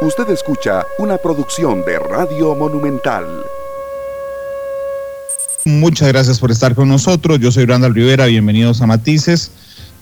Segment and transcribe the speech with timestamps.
[0.00, 3.26] Usted escucha una producción de Radio Monumental.
[5.64, 7.40] Muchas gracias por estar con nosotros.
[7.40, 8.26] Yo soy Randall Rivera.
[8.26, 9.50] Bienvenidos a Matices.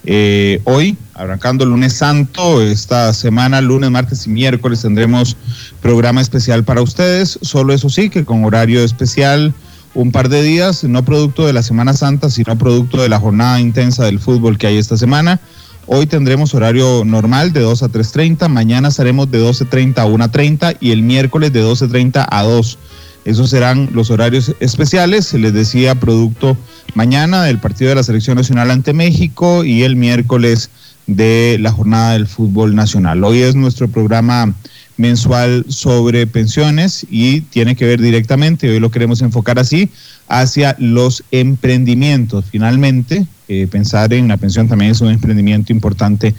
[0.04, 5.35] Eh, hoy, arrancando el lunes santo, esta semana, lunes, martes y miércoles, tendremos
[5.80, 7.38] programa especial para ustedes.
[7.40, 9.54] Solo eso sí, que con horario especial,
[9.94, 13.60] un par de días, no producto de la Semana Santa, sino producto de la jornada
[13.60, 15.40] intensa del fútbol que hay esta semana.
[15.88, 20.91] Hoy tendremos horario normal de 2 a 3.30, mañana estaremos de 12.30 a 1.30 y
[20.91, 22.78] el miércoles de 12.30 a 2.
[23.24, 26.56] Esos serán los horarios especiales, se les decía, producto
[26.95, 30.70] mañana del partido de la Selección Nacional ante México y el miércoles
[31.06, 33.23] de la jornada del fútbol nacional.
[33.23, 34.55] Hoy es nuestro programa
[34.97, 39.89] mensual sobre pensiones y tiene que ver directamente, hoy lo queremos enfocar así,
[40.27, 42.45] hacia los emprendimientos.
[42.50, 46.34] Finalmente, eh, pensar en la pensión también es un emprendimiento importante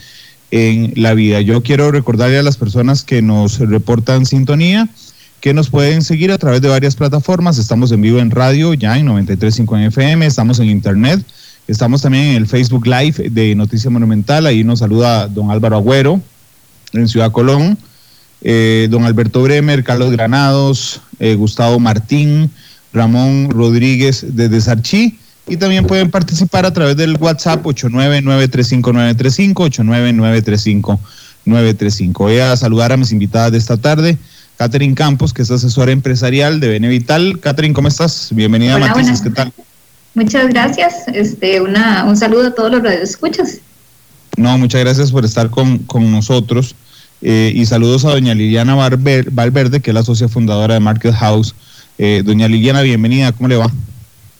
[0.52, 1.41] en la vida.
[1.41, 4.89] Yo quiero recordarle a las personas que nos reportan sintonía
[5.41, 7.58] que nos pueden seguir a través de varias plataformas.
[7.58, 11.23] Estamos en vivo en radio ya en 93.5 FM, estamos en internet,
[11.67, 14.45] estamos también en el Facebook Live de Noticia Monumental.
[14.45, 16.21] Ahí nos saluda don Álvaro Agüero
[16.94, 17.77] en Ciudad Colón,
[18.42, 22.49] eh, don Alberto Bremer, Carlos Granados, eh, Gustavo Martín,
[22.94, 25.19] Ramón Rodríguez desde Sarchí.
[25.48, 29.54] Y también pueden participar a través del WhatsApp 899-35935,
[31.45, 32.14] 899-35935.
[32.17, 34.17] Voy a saludar a mis invitadas de esta tarde.
[34.58, 37.39] Catherine Campos, que es asesora empresarial de Benevital.
[37.39, 38.30] Catherine, ¿cómo estás?
[38.31, 39.54] Bienvenida a Matices, ¿qué tal?
[40.16, 41.08] Muchas gracias.
[41.14, 43.59] Este, una, un saludo a todos los radioescuchas.
[44.36, 46.76] No, muchas gracias por estar con, con nosotros.
[47.22, 51.56] Eh, y saludos a doña Liliana Valverde, que es la socia fundadora de Market House.
[51.98, 53.72] Eh, doña Liliana, bienvenida, ¿cómo le va?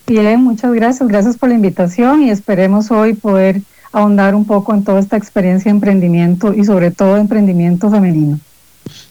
[0.08, 1.08] Bien, muchas gracias.
[1.09, 5.69] Gracias por la invitación y esperemos hoy poder ahondar un poco en toda esta experiencia
[5.69, 8.39] de emprendimiento y sobre todo emprendimiento femenino.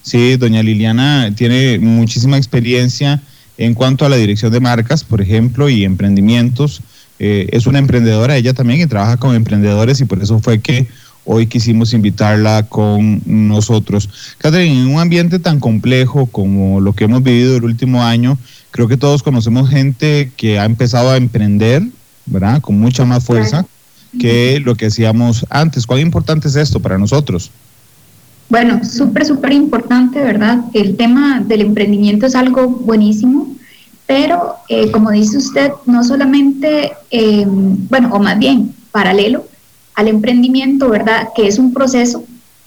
[0.01, 3.21] Sí, doña Liliana tiene muchísima experiencia
[3.59, 6.81] en cuanto a la dirección de marcas, por ejemplo, y emprendimientos.
[7.19, 10.87] Eh, es una emprendedora, ella también, y trabaja con emprendedores y por eso fue que
[11.27, 14.09] hoy quisimos invitarla con nosotros.
[14.39, 18.39] Catherine, en un ambiente tan complejo como lo que hemos vivido el último año,
[18.77, 21.83] creo que todos conocemos gente que ha empezado a emprender,
[22.27, 22.61] ¿verdad?
[22.61, 23.65] Con mucha más fuerza
[24.21, 25.87] que lo que hacíamos antes.
[25.87, 27.51] ¿Cuán importante es esto para nosotros?
[28.51, 30.61] Bueno, súper, súper importante, ¿verdad?
[30.75, 33.57] El tema del emprendimiento es algo buenísimo,
[34.07, 39.47] pero eh, como dice usted, no solamente, eh, bueno, o más bien, paralelo,
[39.95, 41.31] al emprendimiento, ¿verdad?
[41.35, 42.25] Que es un proceso,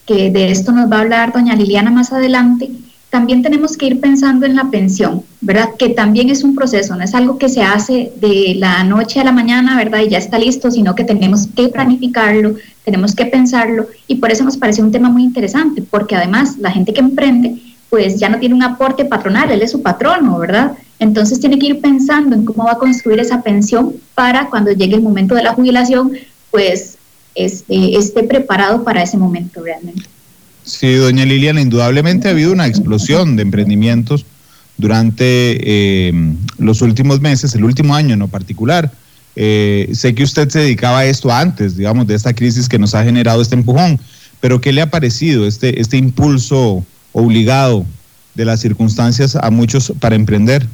[0.07, 2.71] que de esto nos va a hablar doña Liliana más adelante,
[3.09, 5.69] también tenemos que ir pensando en la pensión, ¿verdad?
[5.77, 9.23] Que también es un proceso, no es algo que se hace de la noche a
[9.23, 10.01] la mañana, ¿verdad?
[10.01, 12.55] Y ya está listo, sino que tenemos que planificarlo,
[12.85, 16.71] tenemos que pensarlo y por eso nos parece un tema muy interesante, porque además la
[16.71, 17.59] gente que emprende,
[17.89, 20.73] pues ya no tiene un aporte patronal, él es su patrono, ¿verdad?
[20.99, 24.95] Entonces tiene que ir pensando en cómo va a construir esa pensión para cuando llegue
[24.95, 26.11] el momento de la jubilación,
[26.51, 26.97] pues
[27.33, 30.03] este, esté preparado para ese momento realmente.
[30.69, 34.23] Sí, doña Liliana, indudablemente ha habido una explosión de emprendimientos
[34.77, 36.13] durante eh,
[36.59, 38.91] los últimos meses, el último año en lo particular.
[39.35, 42.93] Eh, sé que usted se dedicaba a esto antes, digamos, de esta crisis que nos
[42.93, 43.99] ha generado este empujón,
[44.39, 47.83] pero ¿qué le ha parecido este, este impulso obligado
[48.35, 50.67] de las circunstancias a muchos para emprender?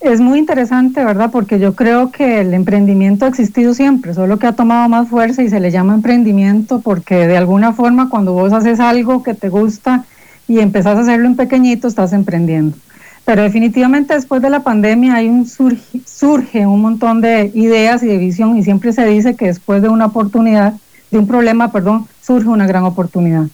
[0.00, 1.30] Es muy interesante, ¿verdad?
[1.32, 5.42] Porque yo creo que el emprendimiento ha existido siempre, solo que ha tomado más fuerza
[5.42, 9.48] y se le llama emprendimiento porque de alguna forma cuando vos haces algo que te
[9.48, 10.04] gusta
[10.46, 12.76] y empezás a hacerlo en pequeñito, estás emprendiendo.
[13.24, 18.06] Pero definitivamente después de la pandemia hay un surge, surge un montón de ideas y
[18.06, 20.74] de visión y siempre se dice que después de una oportunidad,
[21.10, 23.46] de un problema, perdón, surge una gran oportunidad.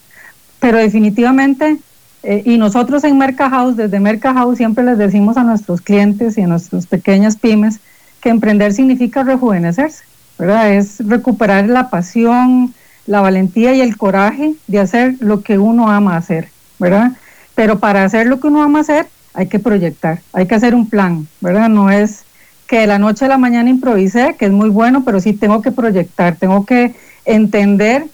[0.60, 1.78] Pero definitivamente
[2.24, 6.38] eh, y nosotros en Merca House, desde Merca House, siempre les decimos a nuestros clientes
[6.38, 7.80] y a nuestras pequeñas pymes
[8.22, 10.04] que emprender significa rejuvenecerse,
[10.38, 10.72] ¿verdad?
[10.72, 12.72] Es recuperar la pasión,
[13.06, 16.48] la valentía y el coraje de hacer lo que uno ama hacer,
[16.78, 17.12] ¿verdad?
[17.54, 20.88] Pero para hacer lo que uno ama hacer, hay que proyectar, hay que hacer un
[20.88, 21.68] plan, ¿verdad?
[21.68, 22.24] No es
[22.66, 25.60] que de la noche a la mañana improvise, que es muy bueno, pero sí tengo
[25.60, 26.94] que proyectar, tengo que
[27.26, 28.06] entender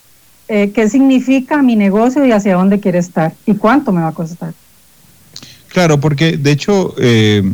[0.53, 4.13] eh, qué significa mi negocio y hacia dónde quiere estar y cuánto me va a
[4.13, 4.53] costar.
[5.69, 7.45] Claro, porque de hecho eh,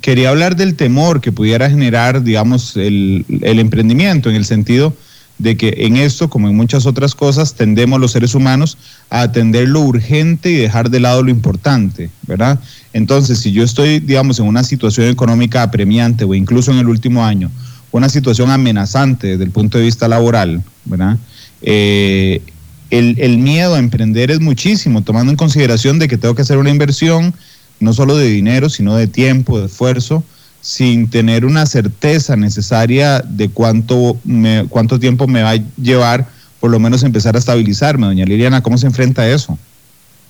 [0.00, 4.92] quería hablar del temor que pudiera generar, digamos, el, el, emprendimiento en el sentido
[5.38, 8.76] de que en esto, como en muchas otras cosas, tendemos los seres humanos
[9.10, 12.58] a atender lo urgente y dejar de lado lo importante, ¿verdad?
[12.92, 17.24] Entonces, si yo estoy, digamos, en una situación económica apremiante o incluso en el último
[17.24, 17.48] año,
[17.92, 21.16] una situación amenazante desde el punto de vista laboral, ¿verdad?
[21.62, 22.42] Eh,
[22.90, 26.70] el, miedo a emprender es muchísimo, tomando en consideración de que tengo que hacer una
[26.70, 27.34] inversión,
[27.78, 30.24] no solo de dinero, sino de tiempo, de esfuerzo,
[30.60, 36.26] sin tener una certeza necesaria de cuánto, me, cuánto tiempo me va a llevar,
[36.58, 38.06] por lo menos empezar a estabilizarme.
[38.06, 39.56] Doña Liliana, ¿cómo se enfrenta a eso?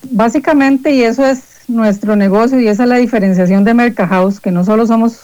[0.09, 4.63] Básicamente, y eso es nuestro negocio y esa es la diferenciación de Mercahouse, que no
[4.63, 5.21] solo somos,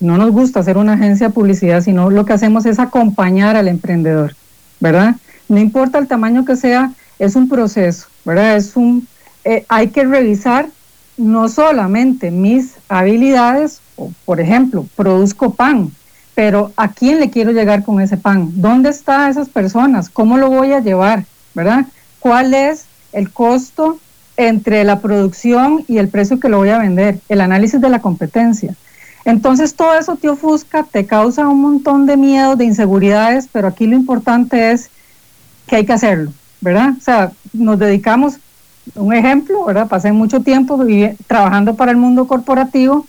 [0.00, 3.68] no nos gusta hacer una agencia de publicidad, sino lo que hacemos es acompañar al
[3.68, 4.34] emprendedor,
[4.80, 5.16] ¿verdad?
[5.48, 8.56] No importa el tamaño que sea, es un proceso, ¿verdad?
[8.56, 9.06] Es un,
[9.44, 10.68] eh, hay que revisar
[11.16, 15.90] no solamente mis habilidades, o, por ejemplo, produzco pan,
[16.34, 18.50] pero ¿a quién le quiero llegar con ese pan?
[18.54, 20.08] ¿Dónde están esas personas?
[20.08, 21.24] ¿Cómo lo voy a llevar?
[21.54, 21.86] ¿Verdad?
[22.20, 23.98] ¿Cuál es el costo
[24.38, 28.00] entre la producción y el precio que lo voy a vender, el análisis de la
[28.00, 28.74] competencia.
[29.24, 33.86] Entonces todo eso te ofusca, te causa un montón de miedo, de inseguridades, pero aquí
[33.86, 34.90] lo importante es
[35.68, 36.94] que hay que hacerlo, ¿verdad?
[36.98, 38.38] O sea, nos dedicamos,
[38.94, 39.86] un ejemplo, ¿verdad?
[39.86, 40.82] Pasé mucho tiempo
[41.26, 43.06] trabajando para el mundo corporativo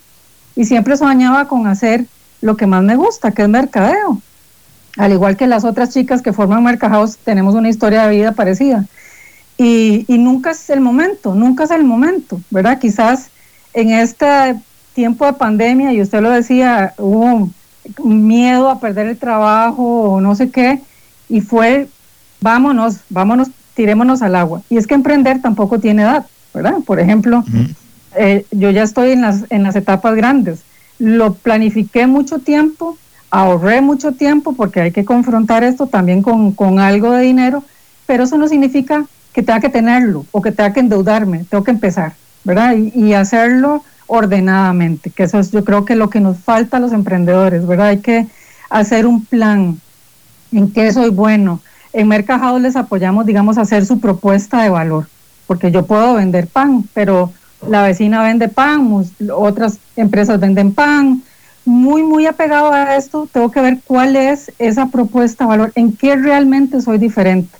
[0.55, 2.05] y siempre soñaba con hacer
[2.41, 4.21] lo que más me gusta, que es mercadeo.
[4.97, 8.85] Al igual que las otras chicas que forman Mercahouse, tenemos una historia de vida parecida.
[9.57, 12.79] Y, nunca es el momento, nunca es el momento, ¿verdad?
[12.79, 13.29] Quizás
[13.73, 14.55] en este
[14.93, 17.49] tiempo de pandemia, y usted lo decía, hubo
[18.03, 20.81] miedo a perder el trabajo o no sé qué,
[21.27, 21.87] y fue,
[22.41, 24.61] vámonos, vámonos, tirémonos al agua.
[24.69, 26.75] Y es que emprender tampoco tiene edad, ¿verdad?
[26.85, 27.43] Por ejemplo,
[28.15, 30.61] eh, yo ya estoy en las, en las etapas grandes.
[30.97, 32.97] Lo planifiqué mucho tiempo,
[33.29, 37.63] ahorré mucho tiempo porque hay que confrontar esto también con, con algo de dinero,
[38.05, 41.71] pero eso no significa que tenga que tenerlo o que tenga que endeudarme, tengo que
[41.71, 42.13] empezar,
[42.43, 42.75] ¿verdad?
[42.75, 46.91] Y, hacerlo ordenadamente, que eso es yo creo que lo que nos falta a los
[46.91, 47.87] emprendedores, ¿verdad?
[47.87, 48.27] Hay que
[48.69, 49.79] hacer un plan
[50.51, 51.61] en qué soy bueno.
[51.93, 55.07] En Mercado les apoyamos, digamos, a hacer su propuesta de valor,
[55.47, 57.31] porque yo puedo vender pan, pero
[57.67, 61.23] la vecina vende pan, otras empresas venden pan.
[61.65, 65.95] Muy, muy apegado a esto, tengo que ver cuál es esa propuesta de valor, en
[65.95, 67.59] qué realmente soy diferente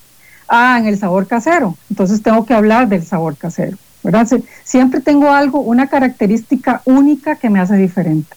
[0.50, 4.28] ah, en el sabor casero, entonces tengo que hablar del sabor casero, ¿verdad?
[4.64, 8.36] Siempre tengo algo, una característica única que me hace diferente.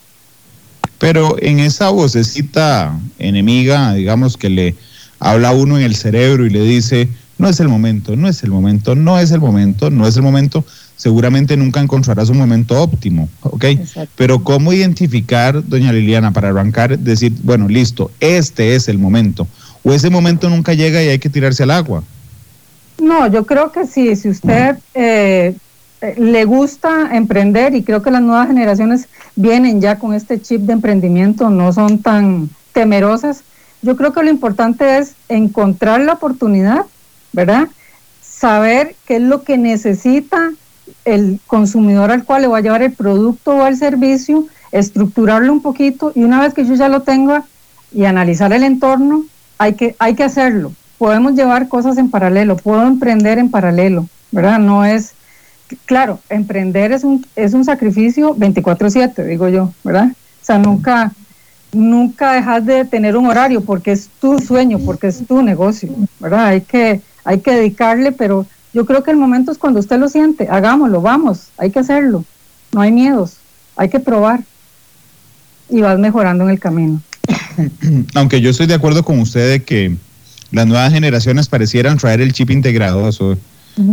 [0.98, 4.76] Pero en esa vocecita enemiga, digamos que le
[5.22, 7.08] habla uno en el cerebro y le dice,
[7.38, 10.22] no es el momento, no es el momento, no es el momento, no es el
[10.22, 10.64] momento,
[10.96, 13.64] seguramente nunca encontrarás un momento óptimo, ¿ok?
[14.16, 19.46] Pero ¿cómo identificar, doña Liliana, para arrancar, decir, bueno, listo, este es el momento?
[19.84, 22.02] o ese momento nunca llega y hay que tirarse al agua?
[23.00, 25.54] No, yo creo que sí, si usted eh,
[26.00, 30.62] eh, le gusta emprender y creo que las nuevas generaciones vienen ya con este chip
[30.62, 33.42] de emprendimiento, no son tan temerosas,
[33.82, 36.86] yo creo que lo importante es encontrar la oportunidad,
[37.32, 37.68] ¿verdad?
[38.20, 40.52] Saber qué es lo que necesita
[41.04, 45.62] el consumidor al cual le va a llevar el producto o el servicio, estructurarlo un
[45.62, 47.44] poquito y una vez que yo ya lo tenga
[47.92, 49.24] y analizar el entorno,
[49.58, 50.72] hay que, hay que hacerlo.
[50.98, 54.58] Podemos llevar cosas en paralelo, puedo emprender en paralelo, ¿verdad?
[54.58, 55.12] No es,
[55.84, 60.08] claro, emprender es un, es un sacrificio 24/7, digo yo, ¿verdad?
[60.10, 61.12] O sea, nunca,
[61.72, 65.90] nunca dejas de tener un horario porque es tu sueño, porque es tu negocio,
[66.20, 66.46] ¿verdad?
[66.46, 70.08] Hay que, hay que dedicarle, pero yo creo que el momento es cuando usted lo
[70.08, 72.24] siente, hagámoslo, vamos, hay que hacerlo,
[72.72, 73.36] no hay miedos,
[73.76, 74.40] hay que probar
[75.68, 77.00] y vas mejorando en el camino.
[78.14, 79.96] aunque yo estoy de acuerdo con usted de que
[80.50, 83.36] las nuevas generaciones parecieran traer el chip integrado, eso,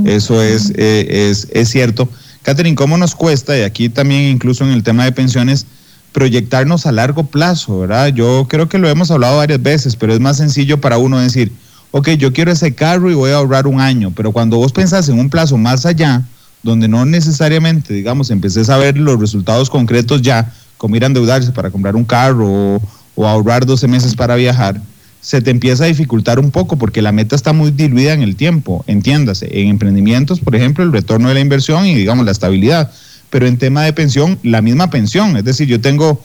[0.05, 2.09] eso es, eh, es, es cierto.
[2.41, 5.65] Catherine, ¿cómo nos cuesta, y aquí también incluso en el tema de pensiones,
[6.11, 8.07] proyectarnos a largo plazo, ¿verdad?
[8.07, 11.51] Yo creo que lo hemos hablado varias veces, pero es más sencillo para uno decir,
[11.91, 15.09] ok, yo quiero ese carro y voy a ahorrar un año, pero cuando vos pensás
[15.09, 16.23] en un plazo más allá,
[16.63, 21.51] donde no necesariamente, digamos, empecés a ver los resultados concretos ya, como ir a endeudarse
[21.51, 22.81] para comprar un carro o,
[23.15, 24.81] o ahorrar 12 meses para viajar,
[25.21, 28.35] se te empieza a dificultar un poco porque la meta está muy diluida en el
[28.35, 29.49] tiempo, entiéndase.
[29.51, 32.91] En emprendimientos, por ejemplo, el retorno de la inversión y digamos la estabilidad.
[33.29, 35.37] Pero en tema de pensión, la misma pensión.
[35.37, 36.21] Es decir, yo tengo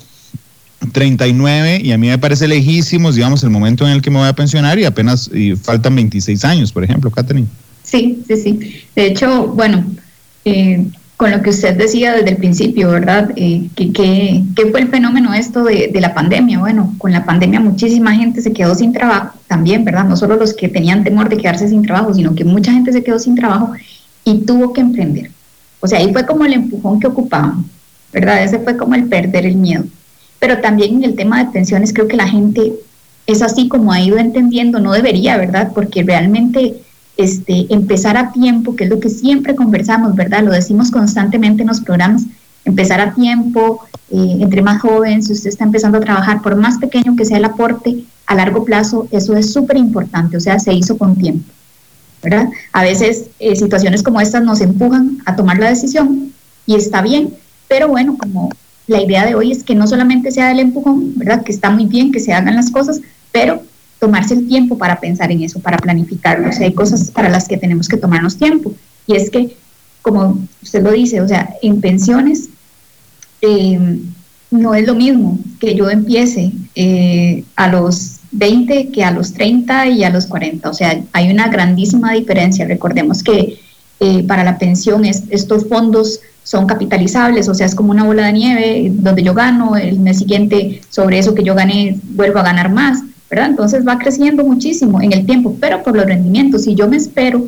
[0.93, 4.29] 39 y a mí me parece lejísimo, digamos, el momento en el que me voy
[4.29, 7.47] a pensionar y apenas y faltan 26 años, por ejemplo, Catherine.
[7.83, 8.85] Sí, sí, sí.
[8.95, 9.85] De hecho, bueno,
[10.45, 13.31] eh, con lo que usted decía desde el principio, ¿verdad?
[13.37, 16.59] Eh, ¿qué, fue el fenómeno esto de, la pandemia?
[16.59, 20.05] Bueno, con la pandemia muchísima gente se quedó sin trabajo también, ¿verdad?
[20.05, 23.05] No solo los que tenían temor de quedarse sin trabajo, sino que mucha gente se
[23.05, 23.73] quedó sin trabajo
[24.25, 25.31] y tuvo que emprender.
[25.85, 27.67] O sea, ahí fue como el empujón que ocupaban,
[28.11, 28.43] ¿verdad?
[28.43, 29.85] Ese fue como el perder el miedo.
[30.38, 32.73] Pero también en el tema de pensiones creo que la gente
[33.26, 35.73] es así como ha ido entendiendo, no debería, ¿verdad?
[35.75, 36.76] Porque realmente
[37.19, 40.43] este, empezar a tiempo, que es lo que siempre conversamos, ¿verdad?
[40.43, 42.23] Lo decimos constantemente en los programas,
[42.64, 46.79] empezar a tiempo, eh, entre más joven, si usted está empezando a trabajar, por más
[46.79, 50.73] pequeño que sea el aporte, a largo plazo, eso es súper importante, o sea, se
[50.73, 51.45] hizo con tiempo,
[52.73, 56.33] A veces eh, situaciones como estas nos empujan a tomar la decisión
[56.66, 57.35] y está bien,
[57.69, 58.50] pero bueno, como
[58.87, 61.43] la idea de hoy es que no solamente sea el empujón, ¿verdad?
[61.43, 63.00] Que está muy bien que se hagan las cosas,
[63.33, 63.62] pero
[63.99, 66.49] tomarse el tiempo para pensar en eso, para planificarlo.
[66.49, 68.75] O sea, hay cosas para las que tenemos que tomarnos tiempo.
[69.07, 69.57] Y es que,
[70.02, 72.49] como usted lo dice, o sea, en pensiones
[73.40, 73.99] eh,
[74.50, 79.88] no es lo mismo que yo empiece eh, a los 20 que a los 30
[79.88, 80.69] y a los 40.
[80.69, 82.67] O sea, hay una grandísima diferencia.
[82.67, 83.59] Recordemos que
[84.00, 88.33] eh, para la pensión estos fondos son capitalizables, o sea, es como una bola de
[88.33, 92.71] nieve donde yo gano, el mes siguiente sobre eso que yo gané vuelvo a ganar
[92.71, 93.50] más, ¿verdad?
[93.50, 97.47] Entonces va creciendo muchísimo en el tiempo, pero por los rendimientos, si yo me espero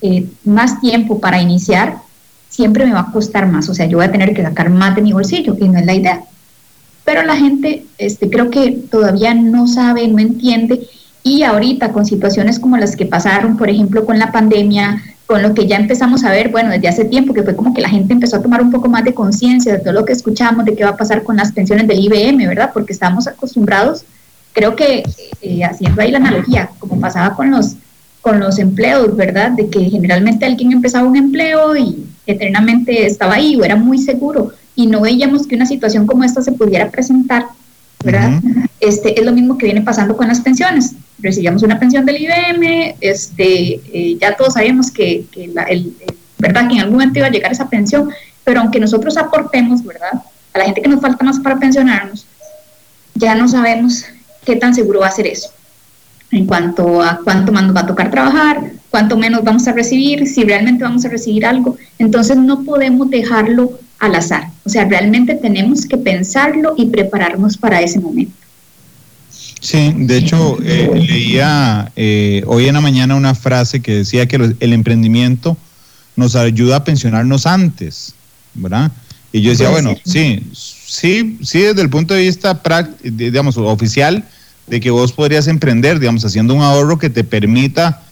[0.00, 1.98] eh, más tiempo para iniciar,
[2.48, 4.96] siempre me va a costar más, o sea, yo voy a tener que sacar más
[4.96, 6.22] de mi bolsillo y no es la idea.
[7.04, 10.88] Pero la gente este, creo que todavía no sabe, no entiende
[11.24, 15.54] y ahorita con situaciones como las que pasaron, por ejemplo, con la pandemia, con lo
[15.54, 18.12] que ya empezamos a ver, bueno, desde hace tiempo, que fue como que la gente
[18.12, 20.84] empezó a tomar un poco más de conciencia de todo lo que escuchamos, de qué
[20.84, 22.70] va a pasar con las pensiones del IBM, ¿verdad?
[22.72, 24.04] Porque estábamos acostumbrados,
[24.52, 25.04] creo que
[25.42, 27.76] eh, haciendo ahí la analogía, como pasaba con los,
[28.20, 29.52] con los empleos, ¿verdad?
[29.52, 34.52] De que generalmente alguien empezaba un empleo y eternamente estaba ahí o era muy seguro
[34.74, 37.46] y no veíamos que una situación como esta se pudiera presentar,
[38.04, 38.40] ¿verdad?
[38.80, 42.96] este, es lo mismo que viene pasando con las pensiones recibíamos una pensión del IBM,
[43.00, 45.24] este, eh, ya todos sabíamos que,
[45.68, 45.94] el,
[46.38, 46.68] ¿verdad?
[46.68, 48.10] que en algún momento iba a llegar esa pensión,
[48.44, 50.22] pero aunque nosotros aportemos, ¿verdad?
[50.52, 52.26] A la gente que nos falta más para pensionarnos,
[53.14, 54.04] ya no sabemos
[54.44, 55.50] qué tan seguro va a ser eso,
[56.32, 60.26] en cuanto a cuánto más nos va a tocar trabajar, cuánto menos vamos a recibir,
[60.26, 61.76] si realmente vamos a recibir algo.
[61.98, 67.80] Entonces no podemos dejarlo al azar, o sea, realmente tenemos que pensarlo y prepararnos para
[67.80, 68.32] ese momento.
[69.60, 74.56] Sí, de hecho, eh, leía eh, hoy en la mañana una frase que decía que
[74.58, 75.56] el emprendimiento
[76.16, 78.12] nos ayuda a pensionarnos antes,
[78.54, 78.90] ¿verdad?
[79.30, 82.60] Y yo decía, bueno, sí, sí, sí, desde el punto de vista,
[83.04, 84.24] digamos, oficial,
[84.66, 88.02] de que vos podrías emprender, digamos, haciendo un ahorro que te permita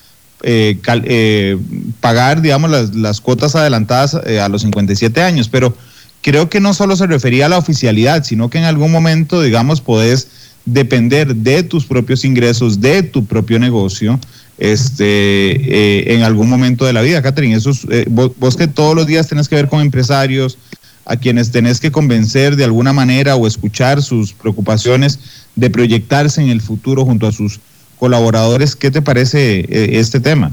[0.42, 1.58] eh,
[2.00, 5.74] pagar, digamos, las, las cuotas adelantadas a los 57 años, pero
[6.22, 9.80] creo que no solo se refería a la oficialidad, sino que en algún momento, digamos,
[9.80, 10.28] podés
[10.64, 14.18] depender de tus propios ingresos, de tu propio negocio,
[14.58, 17.56] este, eh, en algún momento de la vida, Catherine.
[17.56, 20.58] Eso eh, vos, que todos los días tenés que ver con empresarios,
[21.06, 25.18] a quienes tenés que convencer de alguna manera o escuchar sus preocupaciones
[25.56, 27.58] de proyectarse en el futuro junto a sus
[28.00, 28.74] colaboradores.
[28.74, 30.50] ¿Qué te parece eh, este tema?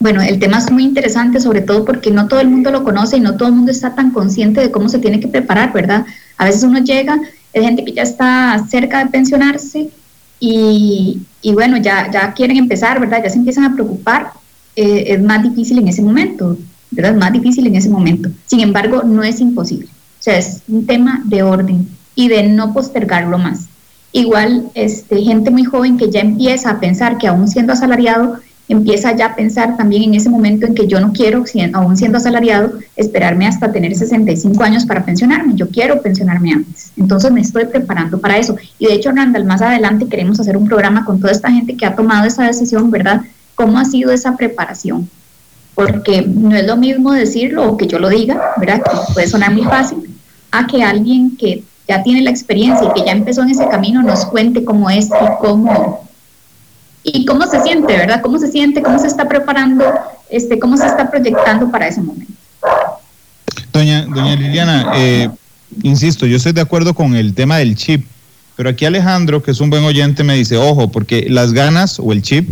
[0.00, 3.18] Bueno, el tema es muy interesante, sobre todo porque no todo el mundo lo conoce
[3.18, 6.06] y no todo el mundo está tan consciente de cómo se tiene que preparar, ¿verdad?
[6.38, 7.20] A veces uno llega
[7.52, 9.90] es gente que ya está cerca de pensionarse
[10.38, 11.20] y,
[11.52, 13.22] bueno, ya, ya quieren empezar, ¿verdad?
[13.22, 14.32] Ya se empiezan a preocupar,
[14.76, 16.56] eh, es más difícil en ese momento,
[16.90, 17.12] ¿verdad?
[17.12, 18.30] Es más difícil en ese momento.
[18.46, 19.86] Sin embargo, no es imposible.
[19.86, 23.66] O sea, es un tema de orden y de no postergarlo más.
[24.12, 28.38] Igual, este, gente muy joven que ya empieza a pensar que aún siendo asalariado,
[28.70, 32.18] empieza ya a pensar también en ese momento en que yo no quiero, aún siendo
[32.18, 35.54] asalariado, esperarme hasta tener 65 años para pensionarme.
[35.56, 36.92] Yo quiero pensionarme antes.
[36.96, 38.56] Entonces me estoy preparando para eso.
[38.78, 41.84] Y de hecho, Randall, más adelante queremos hacer un programa con toda esta gente que
[41.84, 43.22] ha tomado esa decisión, ¿verdad?
[43.56, 45.10] ¿Cómo ha sido esa preparación?
[45.74, 48.82] Porque no es lo mismo decirlo o que yo lo diga, ¿verdad?
[48.84, 49.98] Que puede sonar muy fácil,
[50.52, 54.00] a que alguien que ya tiene la experiencia y que ya empezó en ese camino
[54.04, 56.08] nos cuente cómo es y cómo
[57.02, 58.20] y cómo se siente, ¿verdad?
[58.22, 58.80] ¿Cómo se siente?
[58.80, 59.84] ¿Cómo se está preparando?
[60.28, 62.32] Este, ¿Cómo se está proyectando para ese momento?
[63.72, 65.30] Doña, doña Liliana, eh,
[65.82, 68.06] insisto, yo estoy de acuerdo con el tema del chip,
[68.54, 72.12] pero aquí Alejandro, que es un buen oyente, me dice, ojo, porque las ganas o
[72.12, 72.50] el chip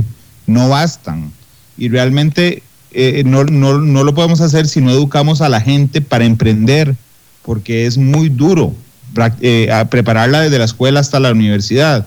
[0.48, 1.30] no bastan
[1.76, 6.00] y realmente eh, no, no, no lo podemos hacer si no educamos a la gente
[6.00, 6.96] para emprender,
[7.44, 8.74] porque es muy duro
[9.40, 12.06] eh, prepararla desde la escuela hasta la universidad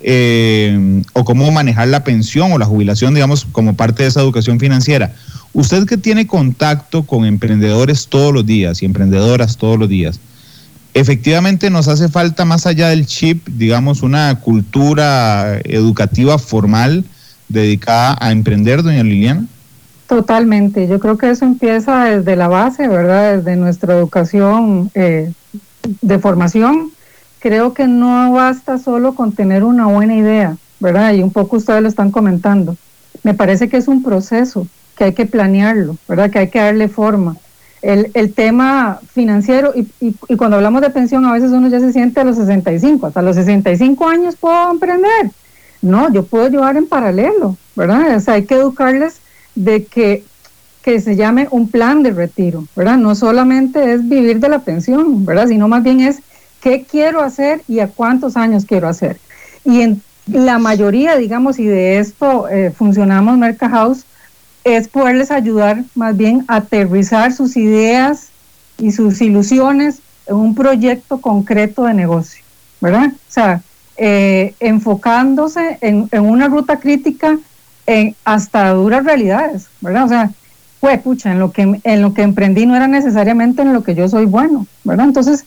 [0.00, 4.58] eh, o cómo manejar la pensión o la jubilación, digamos, como parte de esa educación
[4.58, 5.12] financiera.
[5.52, 10.18] Usted que tiene contacto con emprendedores todos los días y emprendedoras todos los días,
[10.94, 17.04] efectivamente nos hace falta más allá del chip, digamos, una cultura educativa formal
[17.48, 19.46] dedicada a emprender, doña Liliana.
[20.08, 23.38] Totalmente, yo creo que eso empieza desde la base, ¿verdad?
[23.38, 25.32] Desde nuestra educación eh,
[26.00, 26.92] de formación
[27.42, 31.12] creo que no basta solo con tener una buena idea, ¿verdad?
[31.12, 32.76] Y un poco ustedes lo están comentando.
[33.24, 36.30] me parece que es un proceso, que hay que planearlo, ¿verdad?
[36.30, 37.36] Que hay que darle forma.
[37.82, 41.80] El, el tema financiero, y, y, y, cuando hablamos de pensión, a veces uno ya
[41.80, 45.32] se siente a los 65, hasta los 65 años puedo emprender.
[45.80, 48.14] No, yo puedo llevar en paralelo, ¿verdad?
[48.16, 49.20] O sea, hay que educarles
[49.56, 50.24] de que,
[50.82, 52.96] que se llame un plan de retiro, ¿verdad?
[52.96, 55.48] No solamente es vivir de la pensión, ¿verdad?
[55.48, 56.18] Sino más bien es
[56.60, 59.18] qué quiero hacer y a cuántos años quiero hacer.
[59.64, 64.04] Y en la mayoría, digamos, y de esto eh, funcionamos Merca House,
[64.64, 68.28] es poderles ayudar más bien a aterrizar sus ideas
[68.78, 72.42] y sus ilusiones en un proyecto concreto de negocio,
[72.80, 73.12] ¿verdad?
[73.12, 73.62] O sea,
[73.96, 77.38] eh, enfocándose en, en, una ruta crítica
[77.86, 80.04] en hasta duras realidades, ¿verdad?
[80.04, 80.30] O sea,
[80.82, 83.94] pues pucha, en lo que en lo que emprendí no era necesariamente en lo que
[83.94, 85.06] yo soy bueno, ¿verdad?
[85.06, 85.44] Entonces,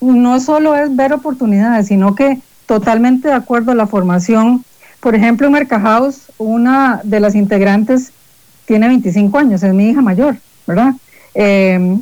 [0.00, 4.64] no solo es ver oportunidades, sino que totalmente de acuerdo a la formación.
[5.00, 8.12] Por ejemplo, en Mercahouse, una de las integrantes
[8.64, 10.94] tiene 25 años, es mi hija mayor, ¿verdad?
[11.34, 11.98] Eh,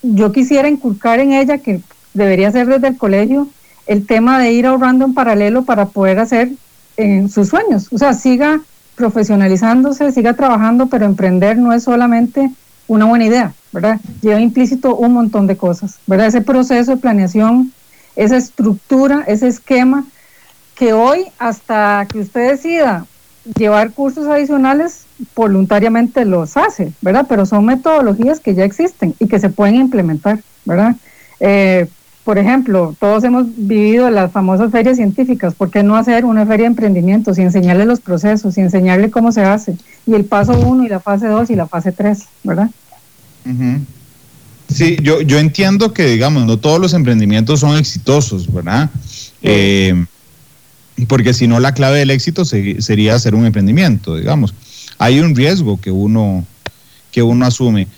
[0.00, 1.82] yo quisiera inculcar en ella, que
[2.14, 3.46] debería ser desde el colegio,
[3.86, 6.52] el tema de ir ahorrando en paralelo para poder hacer
[6.96, 7.88] eh, sus sueños.
[7.92, 8.62] O sea, siga
[8.94, 12.50] profesionalizándose, siga trabajando, pero emprender no es solamente
[12.88, 14.00] una buena idea, ¿verdad?
[14.20, 16.26] Lleva implícito un montón de cosas, ¿verdad?
[16.26, 17.72] Ese proceso de planeación,
[18.16, 20.04] esa estructura, ese esquema,
[20.74, 23.06] que hoy hasta que usted decida
[23.56, 27.26] llevar cursos adicionales, voluntariamente los hace, ¿verdad?
[27.28, 30.96] Pero son metodologías que ya existen y que se pueden implementar, ¿verdad?
[31.40, 31.88] Eh,
[32.24, 36.64] por ejemplo, todos hemos vivido las famosas ferias científicas, ¿por qué no hacer una feria
[36.64, 39.76] de emprendimientos y enseñarle los procesos y enseñarle cómo se hace?
[40.06, 42.70] Y el paso 1 y la fase 2 y la fase 3, ¿verdad?
[43.44, 43.80] Uh -huh.
[44.72, 48.88] Sí, yo, yo entiendo que, digamos, no todos los emprendimientos son exitosos, ¿verdad?
[49.04, 49.30] Sí.
[49.42, 50.06] Eh,
[51.08, 54.54] porque si no, la clave del éxito se, sería hacer un emprendimiento, digamos.
[54.98, 56.46] Hay un riesgo que uno,
[57.10, 57.88] que uno asume.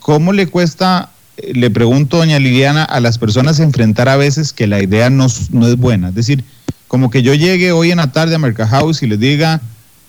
[0.00, 4.82] ¿Cómo le cuesta le pregunto, doña Liliana, a las personas enfrentar a veces que la
[4.82, 6.08] idea no, no, es buena.
[6.08, 6.44] Es decir,
[6.88, 9.60] como que yo llegue hoy en la tarde a Merca House y les diga,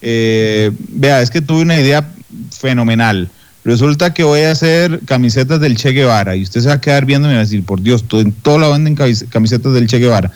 [0.01, 2.07] eh, vea, es que tuve una idea
[2.51, 3.29] fenomenal.
[3.65, 7.05] Resulta que voy a hacer camisetas del Che Guevara y usted se va a quedar
[7.05, 9.99] viendo y va a decir, por Dios, todo, en todo la venden camisetas del Che
[9.99, 10.31] Guevara.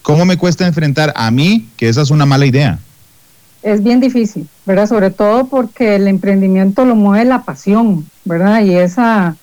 [0.00, 2.78] ¿Cómo me cuesta enfrentar a mí que esa es una mala idea?
[3.62, 4.88] Es bien difícil, ¿verdad?
[4.88, 8.64] Sobre todo porque el emprendimiento lo mueve la pasión, ¿verdad?
[8.64, 9.36] Y esa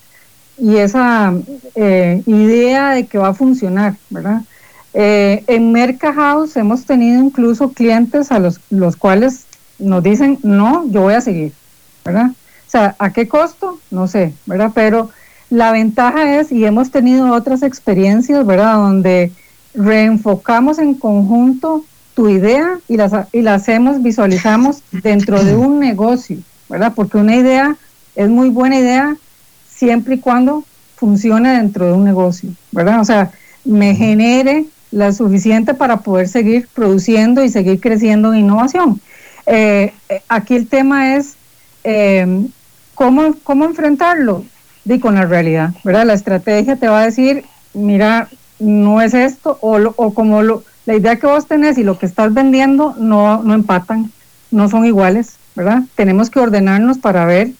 [0.59, 1.33] y esa
[1.75, 4.41] eh, idea de que va a funcionar, ¿verdad?
[4.93, 9.45] Eh, en Merca House hemos tenido incluso clientes a los, los cuales
[9.77, 11.53] nos dicen, no, yo voy a seguir,
[12.03, 12.31] ¿verdad?
[12.31, 13.79] O sea, ¿a qué costo?
[13.91, 14.71] No sé, ¿verdad?
[14.73, 15.09] Pero
[15.49, 18.75] la ventaja es, y hemos tenido otras experiencias, ¿verdad?
[18.75, 19.31] Donde
[19.73, 26.37] reenfocamos en conjunto tu idea y la, y la hacemos, visualizamos dentro de un negocio,
[26.67, 26.93] ¿verdad?
[26.95, 27.77] Porque una idea
[28.15, 29.15] es muy buena idea
[29.79, 30.65] siempre y cuando
[30.97, 32.99] funcione dentro de un negocio, ¿verdad?
[32.99, 33.31] O sea,
[33.63, 38.99] me genere la suficiente para poder seguir produciendo y seguir creciendo en innovación.
[39.45, 39.93] Eh,
[40.27, 41.35] aquí el tema es
[41.85, 42.45] eh,
[42.93, 44.43] ¿cómo, cómo enfrentarlo
[44.83, 46.05] y con la realidad, ¿verdad?
[46.05, 48.27] La estrategia te va a decir, mira,
[48.59, 51.97] no es esto, o, lo, o como lo, la idea que vos tenés y lo
[51.97, 54.11] que estás vendiendo no, no empatan,
[54.51, 55.83] no son iguales, ¿verdad?
[55.95, 57.51] Tenemos que ordenarnos para ver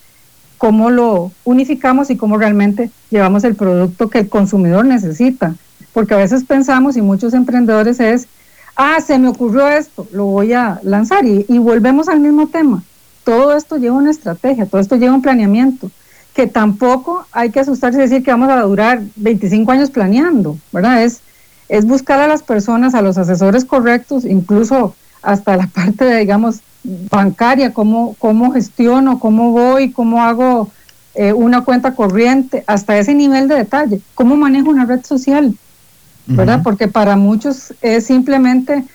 [0.60, 5.56] cómo lo unificamos y cómo realmente llevamos el producto que el consumidor necesita.
[5.94, 8.28] Porque a veces pensamos, y muchos emprendedores es,
[8.76, 12.84] ah, se me ocurrió esto, lo voy a lanzar y, y volvemos al mismo tema.
[13.24, 15.90] Todo esto lleva una estrategia, todo esto lleva un planeamiento,
[16.36, 21.04] que tampoco hay que asustarse y decir que vamos a durar 25 años planeando, ¿verdad?
[21.04, 21.22] Es,
[21.70, 26.60] es buscar a las personas, a los asesores correctos, incluso hasta la parte de, digamos,
[26.84, 30.70] bancaria, cómo, cómo gestiono, cómo voy, cómo hago
[31.16, 35.56] eh, una cuenta corriente, hasta ese nivel de detalle, cómo manejo una red social,
[36.28, 36.58] ¿verdad?
[36.58, 36.64] Uh -huh.
[36.64, 38.86] Porque para muchos es simplemente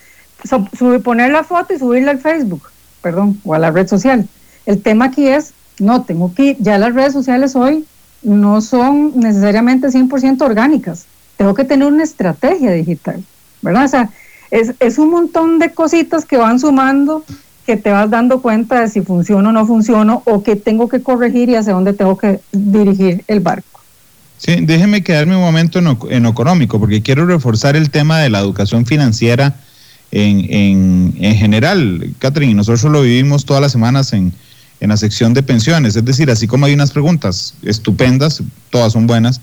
[0.78, 2.62] subir, poner la foto y subirla al Facebook,
[3.02, 4.28] perdón, o a la red social.
[4.64, 7.84] El tema aquí es, no, tengo que, ya las redes sociales hoy
[8.22, 13.22] no son necesariamente 100% orgánicas, tengo que tener una estrategia digital,
[13.60, 13.84] ¿verdad?
[13.84, 14.10] O sea,
[14.50, 17.24] es, es un montón de cositas que van sumando
[17.66, 21.02] que te vas dando cuenta de si funciona o no funciona o que tengo que
[21.02, 23.80] corregir y hacia dónde tengo que dirigir el barco.
[24.38, 25.78] Sí, déjeme quedarme un momento
[26.10, 29.56] en, económico, porque quiero reforzar el tema de la educación financiera
[30.10, 34.32] en, en, en general, Catherine, nosotros lo vivimos todas las semanas en,
[34.80, 39.06] en la sección de pensiones, es decir, así como hay unas preguntas estupendas, todas son
[39.06, 39.40] buenas,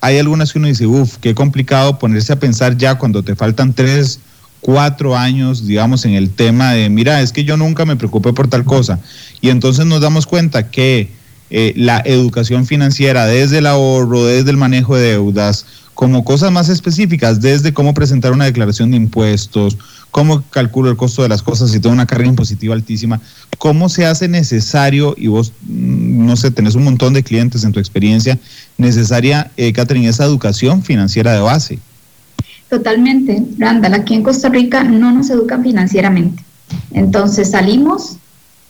[0.00, 3.72] hay algunas que uno dice, uff, qué complicado ponerse a pensar ya cuando te faltan
[3.72, 4.20] tres
[4.62, 8.48] cuatro años, digamos, en el tema de, mira, es que yo nunca me preocupé por
[8.48, 9.00] tal cosa.
[9.42, 11.10] Y entonces nos damos cuenta que
[11.50, 16.68] eh, la educación financiera desde el ahorro, desde el manejo de deudas, como cosas más
[16.68, 19.76] específicas, desde cómo presentar una declaración de impuestos,
[20.10, 23.20] cómo calculo el costo de las cosas si tengo una carga impositiva altísima,
[23.58, 27.72] cómo se hace necesario, y vos, mm, no sé, tenés un montón de clientes en
[27.72, 28.38] tu experiencia,
[28.78, 31.78] necesaria, eh, Catherine, esa educación financiera de base.
[32.72, 36.42] Totalmente, Randall, aquí en Costa Rica no nos educan financieramente.
[36.94, 38.16] Entonces salimos,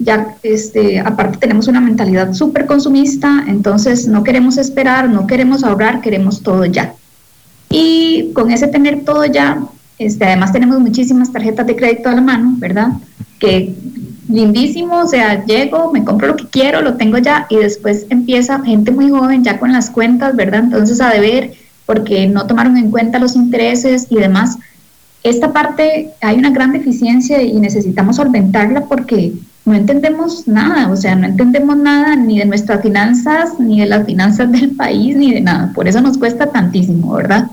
[0.00, 6.00] ya este, aparte tenemos una mentalidad súper consumista, entonces no queremos esperar, no queremos ahorrar,
[6.00, 6.94] queremos todo ya.
[7.70, 9.62] Y con ese tener todo ya,
[9.98, 12.88] este, además tenemos muchísimas tarjetas de crédito a la mano, ¿verdad?
[13.38, 13.72] Que
[14.28, 18.64] lindísimo, o sea, llego, me compro lo que quiero, lo tengo ya y después empieza
[18.64, 20.64] gente muy joven ya con las cuentas, ¿verdad?
[20.64, 24.58] Entonces a deber porque no tomaron en cuenta los intereses y demás.
[25.22, 29.32] Esta parte hay una gran deficiencia y necesitamos solventarla porque
[29.64, 34.04] no entendemos nada, o sea, no entendemos nada ni de nuestras finanzas, ni de las
[34.04, 35.72] finanzas del país, ni de nada.
[35.74, 37.48] Por eso nos cuesta tantísimo, ¿verdad?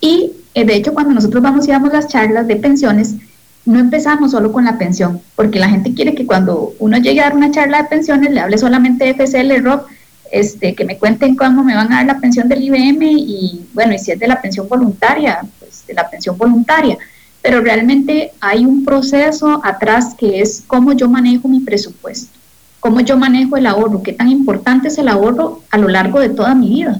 [0.00, 3.16] Y eh, de hecho, cuando nosotros vamos y damos las charlas de pensiones,
[3.64, 7.24] no empezamos solo con la pensión, porque la gente quiere que cuando uno llegue a
[7.24, 9.86] dar una charla de pensiones le hable solamente de FCL, ROP,
[10.32, 13.94] este, que me cuenten cómo me van a dar la pensión del IBM y bueno,
[13.94, 16.98] y si es de la pensión voluntaria, pues de la pensión voluntaria
[17.42, 22.38] pero realmente hay un proceso atrás que es cómo yo manejo mi presupuesto,
[22.78, 26.28] cómo yo manejo el ahorro, qué tan importante es el ahorro a lo largo de
[26.28, 26.98] toda mi vida,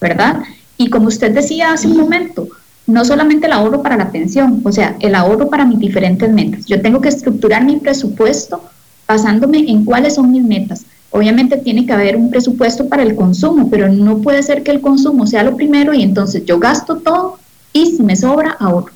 [0.00, 0.42] ¿verdad?
[0.76, 2.48] Y como usted decía hace un momento,
[2.88, 6.66] no solamente el ahorro para la pensión, o sea, el ahorro para mis diferentes metas.
[6.66, 8.62] Yo tengo que estructurar mi presupuesto
[9.06, 10.84] basándome en cuáles son mis metas.
[11.16, 14.80] Obviamente tiene que haber un presupuesto para el consumo, pero no puede ser que el
[14.80, 17.38] consumo sea lo primero y entonces yo gasto todo
[17.72, 18.90] y si me sobra, ahorro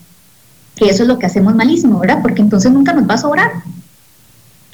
[0.78, 2.20] que eso es lo que hacemos malísimo, ¿verdad?
[2.22, 3.50] Porque entonces nunca nos va a sobrar.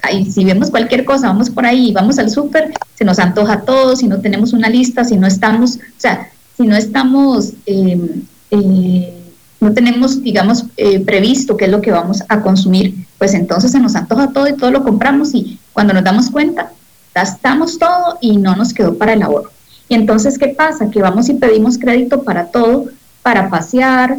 [0.02, 3.96] Ahí, si vemos cualquier cosa, vamos por ahí, vamos al súper, se nos antoja todo,
[3.96, 9.14] si no tenemos una lista, si no estamos, o sea, si no estamos, em, eh,
[9.60, 13.80] no tenemos, digamos, eh, previsto qué es lo que vamos a consumir, pues entonces se
[13.80, 16.70] nos antoja todo y todo lo compramos y cuando nos damos cuenta,
[17.14, 19.50] gastamos todo y no nos quedó para el ahorro.
[19.88, 20.90] Y entonces, ¿qué pasa?
[20.90, 22.86] Que vamos y pedimos crédito para todo,
[23.22, 24.18] para pasear,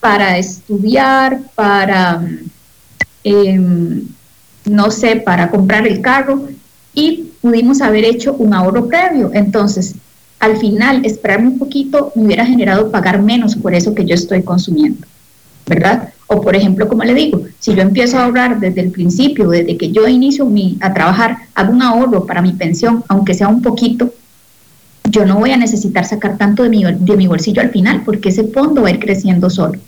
[0.00, 2.22] para estudiar, para,
[3.24, 4.06] em,
[4.64, 6.48] no sé, para comprar el carro
[6.94, 9.30] y pudimos haber hecho un ahorro previo.
[9.32, 9.94] Entonces,
[10.38, 14.42] al final, esperarme un poquito me hubiera generado pagar menos por eso que yo estoy
[14.42, 15.06] consumiendo,
[15.66, 16.10] ¿verdad?
[16.26, 19.76] O por ejemplo, como le digo, si yo empiezo a ahorrar desde el principio, desde
[19.76, 20.50] que yo inicio
[20.80, 24.12] a trabajar, hago un ahorro para mi pensión, aunque sea un poquito,
[25.10, 28.30] yo no voy a necesitar sacar tanto de mi, de mi bolsillo al final, porque
[28.30, 29.78] ese fondo va a ir creciendo solo.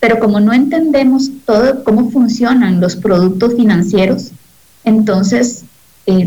[0.00, 4.32] Pero como no entendemos todo cómo funcionan los productos financieros,
[4.84, 5.64] entonces,
[6.06, 6.26] eh,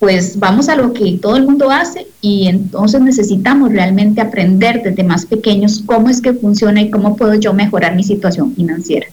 [0.00, 5.04] pues vamos a lo que todo el mundo hace y entonces necesitamos realmente aprender desde
[5.04, 9.06] más pequeños cómo es que funciona y cómo puedo yo mejorar mi situación financiera.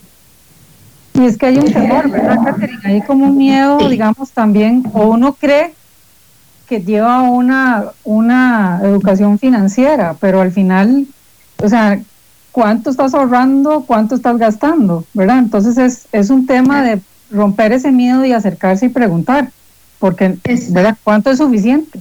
[1.12, 2.80] Y es que hay un temor, ¿verdad, Catherine?
[2.84, 5.74] Hay como un miedo, digamos, también, o uno cree
[6.66, 11.06] que lleva una, una educación financiera, pero al final,
[11.62, 12.00] o sea,
[12.50, 15.40] cuánto estás ahorrando, cuánto estás gastando, ¿verdad?
[15.40, 19.50] Entonces es, es un tema de romper ese miedo y acercarse y preguntar,
[19.98, 20.36] porque,
[20.70, 20.96] ¿verdad?
[21.04, 22.00] ¿Cuánto es suficiente?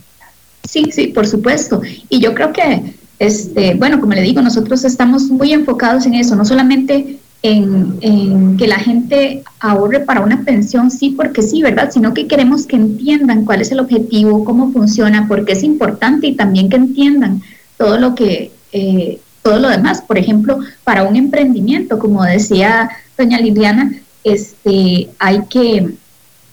[0.68, 1.82] Sí, sí, por supuesto.
[2.10, 6.36] Y yo creo que, este, bueno, como le digo, nosotros estamos muy enfocados en eso,
[6.36, 11.92] no solamente en, en, que la gente ahorre para una pensión, sí, porque sí, ¿verdad?
[11.92, 16.36] Sino que queremos que entiendan cuál es el objetivo, cómo funciona, porque es importante y
[16.36, 17.42] también que entiendan
[17.78, 20.02] todo lo que eh, todo lo demás.
[20.02, 25.94] Por ejemplo, para un emprendimiento, como decía doña Liliana, este, hay que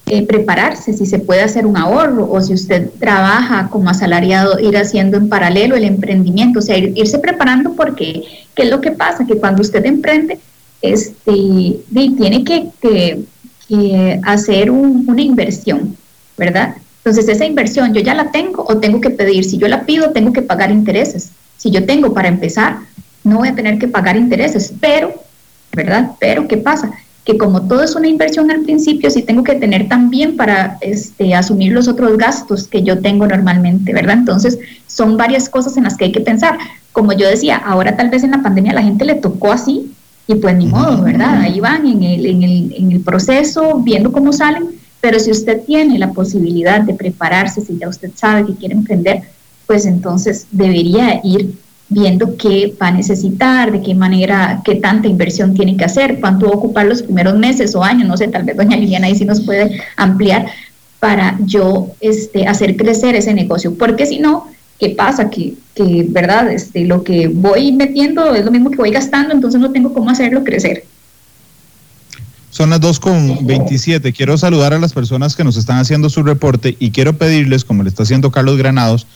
[0.07, 4.77] eh, prepararse si se puede hacer un ahorro o si usted trabaja como asalariado, ir
[4.77, 8.23] haciendo en paralelo el emprendimiento, o sea, irse preparando porque,
[8.55, 9.25] ¿qué es lo que pasa?
[9.27, 10.39] Que cuando usted emprende,
[10.83, 13.25] este, tiene que,
[14.25, 15.97] hacer una inversión,
[16.37, 16.77] ¿verdad?
[16.99, 20.11] Entonces, esa inversión yo ya la tengo o tengo que pedir, si yo la pido,
[20.11, 21.31] tengo que pagar intereses.
[21.57, 22.81] Si yo tengo para empezar,
[23.25, 25.15] no voy a tener que pagar intereses, pero,
[25.73, 26.11] ¿verdad?
[26.21, 26.93] Pero, ¿qué pasa?
[27.25, 31.35] Que como todo es una inversión al principio, sí tengo que tener también para este,
[31.35, 34.19] asumir los otros gastos que yo tengo normalmente, ¿verdad?
[34.19, 36.59] Entonces, son varias cosas en las que hay que pensar.
[36.93, 39.93] Como yo decía, ahora tal vez en la pandemia a la gente le tocó así
[40.27, 41.41] y pues ni modo, ¿verdad?
[41.41, 44.69] Ahí van en el, en el, en el proceso, viendo cómo salen,
[45.01, 49.23] pero si usted tiene la posibilidad de prepararse, si ya usted sabe que quiere emprender,
[49.67, 51.55] pues entonces debería ir
[51.89, 56.47] viendo qué va a necesitar, de qué manera, qué tanta inversión tiene que hacer, cuánto
[56.47, 59.15] va a ocupar los primeros meses o años, no sé, tal vez doña Liliana ahí
[59.15, 60.47] sí nos puede ampliar
[60.99, 65.29] para yo este, hacer crecer ese negocio, porque si no, ¿qué pasa?
[65.29, 66.51] Que, que, ¿verdad?
[66.51, 70.11] Este, lo que voy metiendo es lo mismo que voy gastando, entonces no tengo cómo
[70.11, 70.85] hacerlo crecer.
[72.55, 74.15] Son las 2.27.
[74.15, 77.83] Quiero saludar a las personas que nos están haciendo su reporte y quiero pedirles, como
[77.83, 79.09] le está haciendo Carlos Granados,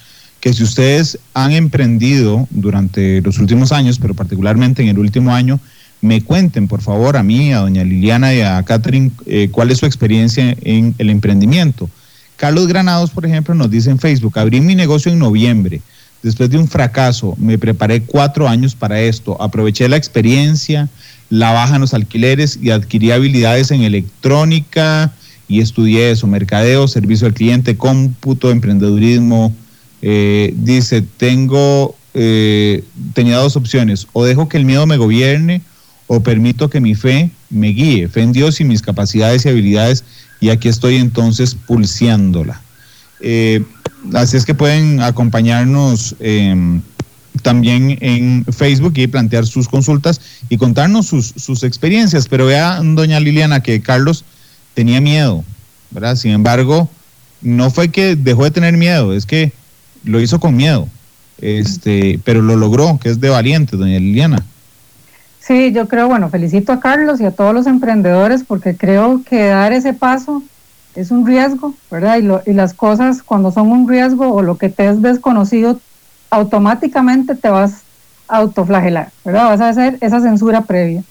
[0.48, 5.60] que si ustedes han emprendido durante los últimos años, pero particularmente en el último año,
[6.00, 9.78] me cuenten, por favor, a mí, a doña Liliana y a Catherine, eh, cuál es
[9.78, 11.90] su experiencia en el emprendimiento.
[12.36, 15.82] Carlos Granados, por ejemplo, nos dice en Facebook, abrí mi negocio en noviembre.
[16.22, 19.36] Después de un fracaso, me preparé cuatro años para esto.
[19.42, 20.88] Aproveché la experiencia,
[21.28, 25.12] la baja en los alquileres y adquirí habilidades en electrónica
[25.46, 29.52] y estudié eso, mercadeo, servicio al cliente, cómputo, emprendedurismo.
[30.02, 32.84] Eh, dice, tengo, eh,
[33.14, 35.62] tenía dos opciones, o dejo que el miedo me gobierne
[36.06, 40.04] o permito que mi fe me guíe, fe en Dios y mis capacidades y habilidades
[40.40, 42.62] y aquí estoy entonces pulseándola.
[43.20, 43.64] Eh,
[44.14, 46.14] así es que pueden acompañarnos
[47.42, 52.28] también en Facebook y plantear sus consultas y contarnos sus, sus experiencias.
[52.28, 54.24] Pero vea, doña Liliana, que Carlos
[54.74, 55.44] tenía miedo,
[55.90, 56.16] ¿verdad?
[56.16, 56.88] Sin embargo,
[57.40, 59.52] no fue que dejó de tener miedo, es que
[60.04, 60.88] lo hizo con miedo,
[61.40, 64.44] este, pero lo logró, que es de valiente, doña Liliana.
[65.40, 69.46] Sí, yo creo, bueno, felicito a Carlos y a todos los emprendedores porque creo que
[69.46, 70.42] dar ese paso
[70.94, 72.18] es un riesgo, ¿verdad?
[72.18, 75.80] Y, lo, y las cosas cuando son un riesgo o lo que te es desconocido,
[76.30, 77.82] automáticamente te vas
[78.28, 79.44] a autoflagelar, ¿verdad?
[79.44, 81.02] Vas a hacer esa censura previa.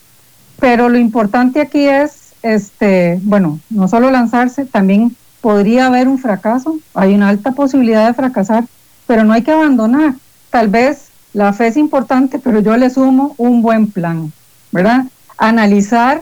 [0.59, 6.77] Pero lo importante aquí es, este, bueno, no solo lanzarse, también podría haber un fracaso,
[6.93, 8.65] hay una alta posibilidad de fracasar,
[9.07, 10.13] pero no hay que abandonar.
[10.51, 14.31] Tal vez la fe es importante, pero yo le sumo un buen plan,
[14.71, 15.05] ¿verdad?
[15.37, 16.21] Analizar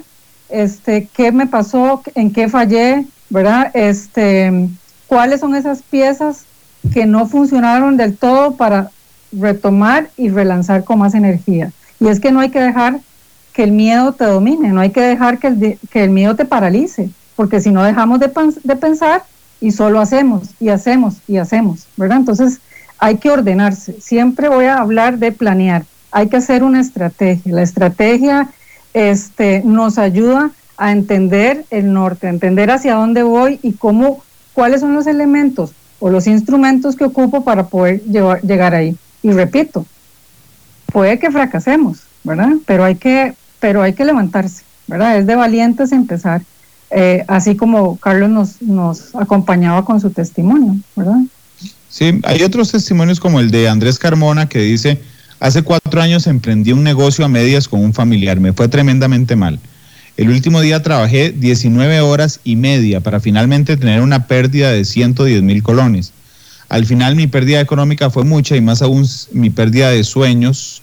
[0.49, 3.71] este, qué me pasó, en qué fallé, ¿verdad?
[3.73, 4.69] Este,
[5.07, 6.45] cuáles son esas piezas
[6.93, 8.91] que no funcionaron del todo para
[9.31, 11.71] retomar y relanzar con más energía.
[11.99, 12.99] Y es que no hay que dejar
[13.53, 16.45] que el miedo te domine, no hay que dejar que el, que el miedo te
[16.45, 18.31] paralice, porque si no dejamos de,
[18.63, 19.23] de pensar
[19.61, 22.17] y solo hacemos y hacemos y hacemos, ¿verdad?
[22.17, 22.59] Entonces
[23.05, 24.01] hay que ordenarse.
[24.01, 25.85] Siempre voy a hablar de planear.
[26.11, 27.53] Hay que hacer una estrategia.
[27.53, 28.49] La estrategia
[28.95, 34.81] este, nos ayuda a entender el norte, a entender hacia dónde voy y cómo, cuáles
[34.81, 38.97] son los elementos o los instrumentos que ocupo para poder llegar ahí.
[39.21, 39.85] Y repito,
[40.91, 42.53] puede que fracasemos, ¿verdad?
[42.65, 45.19] Pero hay que, pero hay que levantarse, ¿verdad?
[45.19, 46.41] Es de valientes empezar,
[46.89, 51.19] eh, así como Carlos nos, nos acompañaba con su testimonio, ¿verdad?
[51.97, 54.99] Sí, hay otros testimonios como el de Andrés Carmona que dice,
[55.39, 59.61] hace cuatro años emprendí un negocio a medias con un familiar, me fue tremendamente mal.
[60.17, 65.41] El último día trabajé 19 horas y media para finalmente tener una pérdida de 110
[65.43, 66.11] mil colones.
[66.67, 70.81] Al final mi pérdida económica fue mucha y más aún mi pérdida de sueños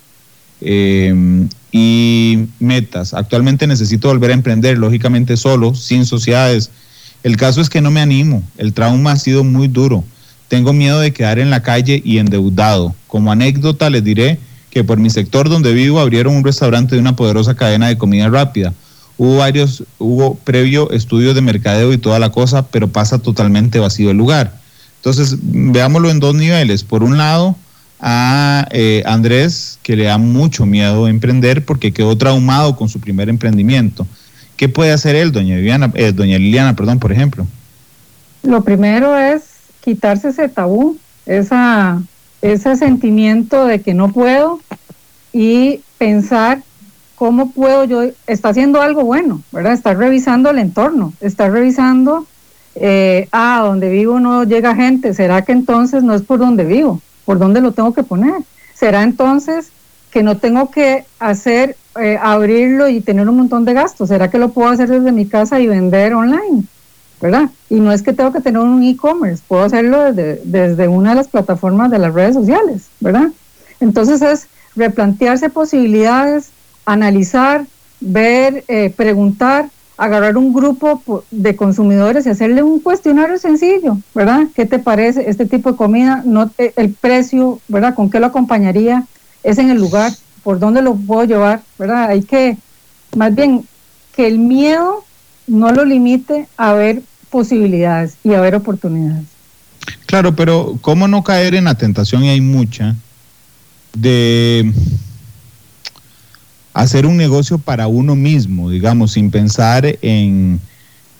[0.62, 1.14] eh,
[1.72, 3.12] y metas.
[3.12, 6.70] Actualmente necesito volver a emprender, lógicamente solo, sin sociedades.
[7.22, 10.04] El caso es que no me animo, el trauma ha sido muy duro.
[10.52, 12.94] Tengo miedo de quedar en la calle y endeudado.
[13.06, 14.38] Como anécdota les diré
[14.68, 18.28] que por mi sector donde vivo abrieron un restaurante de una poderosa cadena de comida
[18.28, 18.74] rápida.
[19.16, 24.10] Hubo varios, hubo previo estudios de mercadeo y toda la cosa, pero pasa totalmente vacío
[24.10, 24.52] el lugar.
[24.96, 26.84] Entonces, veámoslo en dos niveles.
[26.84, 27.56] Por un lado,
[27.98, 33.30] a eh, Andrés, que le da mucho miedo emprender porque quedó traumado con su primer
[33.30, 34.06] emprendimiento.
[34.58, 37.46] ¿Qué puede hacer él, doña, Viviana, eh, doña Liliana, perdón, por ejemplo?
[38.42, 39.51] Lo primero es
[39.82, 42.02] quitarse ese tabú, esa,
[42.40, 44.60] ese sentimiento de que no puedo
[45.32, 46.62] y pensar
[47.16, 49.74] cómo puedo yo, está haciendo algo bueno, ¿verdad?
[49.74, 52.26] Estar revisando el entorno, estar revisando,
[52.74, 57.00] eh, ah, donde vivo no llega gente, ¿será que entonces no es por donde vivo?
[57.24, 58.34] ¿Por dónde lo tengo que poner?
[58.74, 59.70] ¿Será entonces
[60.10, 64.08] que no tengo que hacer, eh, abrirlo y tener un montón de gastos?
[64.08, 66.64] ¿Será que lo puedo hacer desde mi casa y vender online?
[67.22, 67.48] ¿Verdad?
[67.70, 71.16] Y no es que tengo que tener un e-commerce, puedo hacerlo desde, desde una de
[71.16, 73.28] las plataformas de las redes sociales, ¿verdad?
[73.80, 76.50] Entonces es replantearse posibilidades,
[76.84, 77.64] analizar,
[78.00, 84.48] ver, eh, preguntar, agarrar un grupo de consumidores y hacerle un cuestionario sencillo, ¿verdad?
[84.56, 86.22] ¿Qué te parece este tipo de comida?
[86.24, 87.94] No el precio, ¿verdad?
[87.94, 89.04] ¿Con qué lo acompañaría?
[89.44, 90.10] ¿Es en el lugar?
[90.42, 91.62] ¿Por dónde lo puedo llevar?
[91.78, 92.08] ¿Verdad?
[92.08, 92.58] Hay que,
[93.16, 93.64] más bien,
[94.16, 95.04] que el miedo
[95.46, 99.24] no lo limite a ver posibilidades y haber oportunidades.
[100.06, 102.22] Claro, pero ¿cómo no caer en la tentación?
[102.22, 102.94] Y hay mucha
[103.94, 104.70] de
[106.74, 110.60] hacer un negocio para uno mismo, digamos, sin pensar en,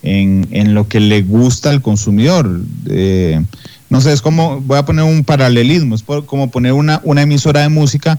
[0.03, 2.61] en, lo que le gusta al consumidor.
[2.89, 3.43] Eh,
[3.91, 7.61] no sé, es como, voy a poner un paralelismo, es como poner una, una emisora
[7.61, 8.19] de música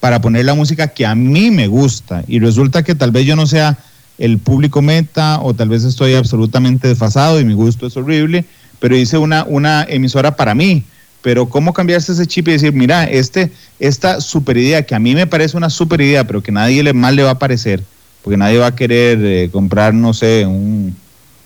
[0.00, 3.36] para poner la música que a mí me gusta y resulta que tal vez yo
[3.36, 3.78] no sea
[4.18, 8.44] el público meta o tal vez estoy absolutamente desfasado y mi gusto es horrible,
[8.78, 10.84] pero hice una, una emisora para mí.
[11.22, 15.14] Pero cómo cambiarse ese chip y decir, mira, este, esta super idea que a mí
[15.14, 17.82] me parece una super idea, pero que nadie le, mal le va a parecer,
[18.22, 20.94] porque nadie va a querer eh, comprar, no sé, un,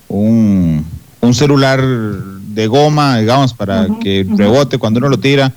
[0.08, 0.84] un,
[1.32, 5.52] celular de goma, digamos, para que rebote cuando uno lo tira.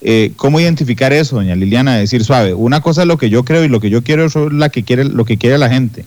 [0.00, 1.94] Eh, ¿Cómo identificar eso, doña Liliana?
[1.94, 4.34] Decir suave, una cosa es lo que yo creo y lo que yo quiero es
[4.34, 6.04] la que quiere, lo que quiere la gente.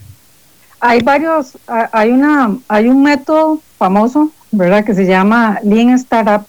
[0.87, 4.85] Hay varios, hay una, hay un método famoso, ¿verdad?
[4.85, 6.45] Que se llama Lean Startup,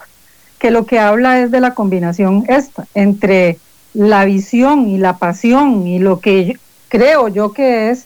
[0.59, 3.59] que lo que habla es de la combinación esta entre
[3.94, 8.05] la visión y la pasión y lo que creo yo que es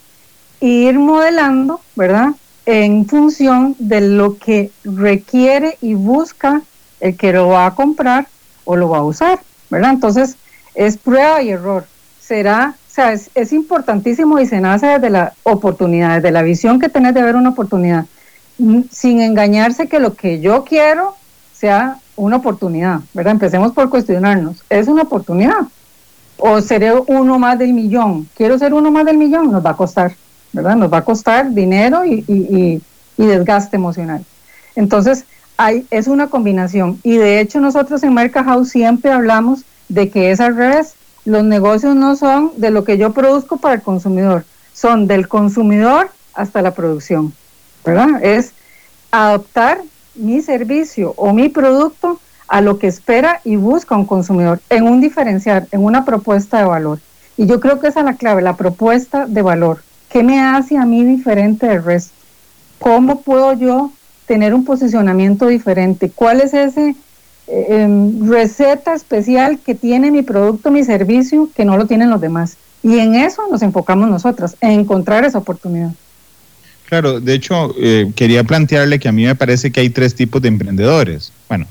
[0.60, 2.28] ir modelando, ¿verdad?
[2.64, 6.62] En función de lo que requiere y busca
[7.00, 8.28] el que lo va a comprar
[8.64, 9.90] o lo va a usar, ¿verdad?
[9.90, 10.36] Entonces,
[10.76, 11.86] es prueba y error.
[12.20, 16.88] Será, o sea, es, importantísimo y se nace desde la oportunidad, desde la visión que
[16.88, 18.06] tenés de ver una oportunidad,
[18.58, 21.14] mm, sin engañarse que lo que yo quiero
[21.52, 23.34] sea una oportunidad, ¿verdad?
[23.34, 25.60] Empecemos por cuestionarnos, ¿es una oportunidad?
[26.36, 28.28] ¿O seré uno más del millón?
[28.36, 29.52] ¿Quiero ser uno más del millón?
[29.52, 30.16] Nos va a costar,
[30.52, 30.74] ¿verdad?
[30.74, 32.82] Nos va a costar dinero y, y,
[33.16, 34.24] y desgaste emocional.
[34.74, 35.26] Entonces,
[35.90, 36.98] es una combinación.
[37.02, 40.94] Y de hecho nosotros en Merca House siempre hablamos de que es al revés.
[41.24, 46.10] Los negocios no son de lo que yo produzco para el consumidor, son del consumidor
[46.34, 47.32] hasta la producción.
[47.84, 48.22] ¿Verdad?
[48.22, 48.52] Es
[49.10, 49.80] adaptar
[50.14, 55.00] mi servicio o mi producto a lo que espera y busca un consumidor en un
[55.00, 56.98] diferencial, en una propuesta de valor.
[57.36, 59.82] Y yo creo que esa es la clave, la propuesta de valor.
[60.10, 62.12] ¿Qué me hace a mí diferente del resto?
[62.78, 63.92] ¿Cómo puedo yo
[64.30, 66.08] tener un posicionamiento diferente.
[66.08, 66.94] ¿Cuál es ese
[67.50, 72.20] eh, em, receta especial que tiene mi producto, mi servicio, que no lo tienen los
[72.20, 72.56] demás?
[72.82, 75.92] Y en eso nos enfocamos nosotras, en encontrar esa oportunidad.
[76.88, 80.42] Claro, de hecho, eh, quería plantearle que a mí me parece que hay tres tipos
[80.42, 81.32] de emprendedores.
[81.48, 81.66] Bueno,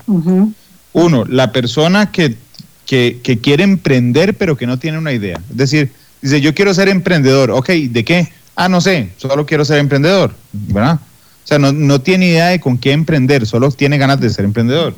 [0.92, 2.36] uno, la persona que,
[2.86, 5.40] que, que, quiere emprender pero que no tiene una idea.
[5.50, 7.50] Es decir, dice, yo quiero ser emprendedor.
[7.50, 8.28] Ok, ¿de qué?
[8.56, 11.00] Ah, no sé, solo quiero ser emprendedor, ¿verdad?
[11.44, 14.94] O sea, no, tiene idea de con qué emprender, solo tiene ganas de ser emprendedor.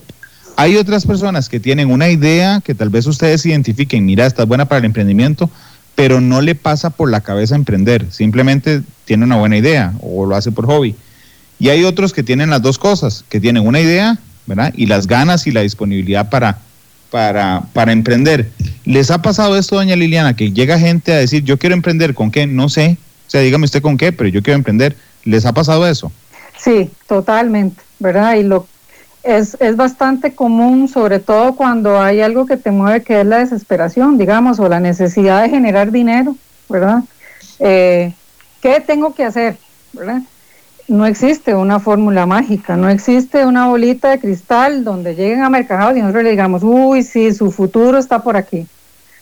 [0.56, 4.48] Hay otras personas que tienen una idea que tal vez ustedes identifiquen, mira, esta es
[4.48, 5.50] buena para el emprendimiento,
[5.94, 10.36] pero no le pasa por la cabeza emprender, simplemente tiene una buena idea o lo
[10.36, 10.94] hace por hobby.
[11.58, 14.72] Y hay otros que tienen las dos cosas, que tienen una idea, ¿verdad?
[14.76, 16.58] Y las ganas y la disponibilidad para,
[17.10, 18.50] para, para emprender.
[18.84, 22.30] ¿Les ha pasado esto, doña Liliana, que llega gente a decir, yo quiero emprender, ¿con
[22.30, 22.46] qué?
[22.46, 22.96] No sé.
[23.28, 24.96] O sea, dígame usted con qué, pero yo quiero emprender.
[25.24, 26.10] ¿Les ha pasado eso?
[26.58, 28.34] Sí, totalmente, ¿verdad?
[28.34, 28.66] Y lo
[29.22, 33.38] es, es bastante común, sobre todo cuando hay algo que te mueve, que es la
[33.38, 36.36] desesperación, digamos, o la necesidad de generar dinero,
[36.68, 37.04] ¿verdad?
[37.58, 38.12] Eh,
[38.60, 39.56] ¿Qué tengo que hacer?
[39.92, 40.22] ¿verdad?
[40.88, 45.96] No existe una fórmula mágica, no existe una bolita de cristal donde lleguen a mercados
[45.96, 48.66] y nosotros le digamos, uy, sí, su futuro está por aquí.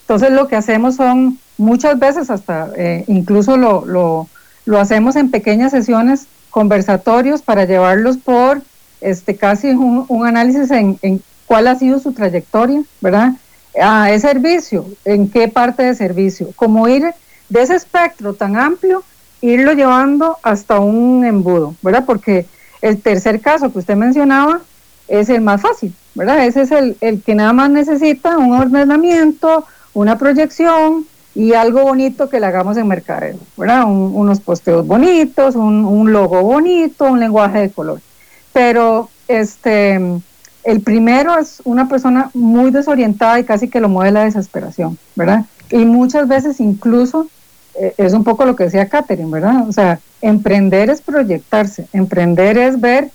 [0.01, 4.29] Entonces lo que hacemos son, muchas veces hasta, eh, incluso lo, lo,
[4.65, 8.63] lo hacemos en pequeñas sesiones conversatorios para llevarlos por
[9.01, 10.99] este casi un, análisis en,
[11.47, 13.33] cuál ha sido su trayectoria, ¿verdad?
[13.81, 14.87] Ah, ¿Es servicio?
[15.05, 16.51] ¿En qué parte de servicio?
[16.57, 17.13] Como ir
[17.49, 19.03] de ese espectro tan amplio,
[19.41, 22.05] irlo llevando hasta un embudo, ¿verdad?
[22.05, 22.47] Porque
[22.83, 24.61] el tercer caso que usted mencionaba
[25.09, 26.45] es el más fácil, ¿verdad?
[26.47, 32.29] Ese es el, el que nada más necesita un ordenamiento, una proyección, y algo bonito
[32.29, 33.85] que le hagamos en Mercadeo, ¿verdad?
[33.87, 38.01] unos posteos bonitos, un, logo bonito, un lenguaje de color.
[38.53, 40.01] Pero este,
[40.65, 45.45] el primero es una persona muy desorientada y casi que lo mueve la desesperación, ¿verdad?
[45.71, 47.29] Y muchas veces incluso
[47.75, 49.69] eh, es un poco lo que decía Catherine, ¿verdad?
[49.69, 53.11] O sea, emprender es proyectarse, emprender es ver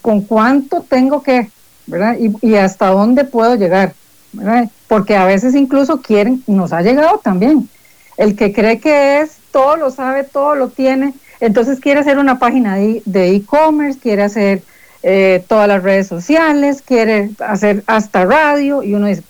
[0.00, 1.50] con cuánto tengo que,
[1.86, 2.16] ¿verdad?
[2.18, 3.94] Y, y hasta dónde puedo llegar,
[4.32, 4.68] ¿verdad?
[4.88, 7.68] porque a veces incluso quieren, nos ha llegado también,
[8.16, 12.38] el que cree que es, todo lo sabe, todo lo tiene, entonces quiere hacer una
[12.38, 14.62] página de e-commerce, quiere hacer
[15.02, 19.22] eh, todas las redes sociales, quiere hacer hasta radio, y uno dice,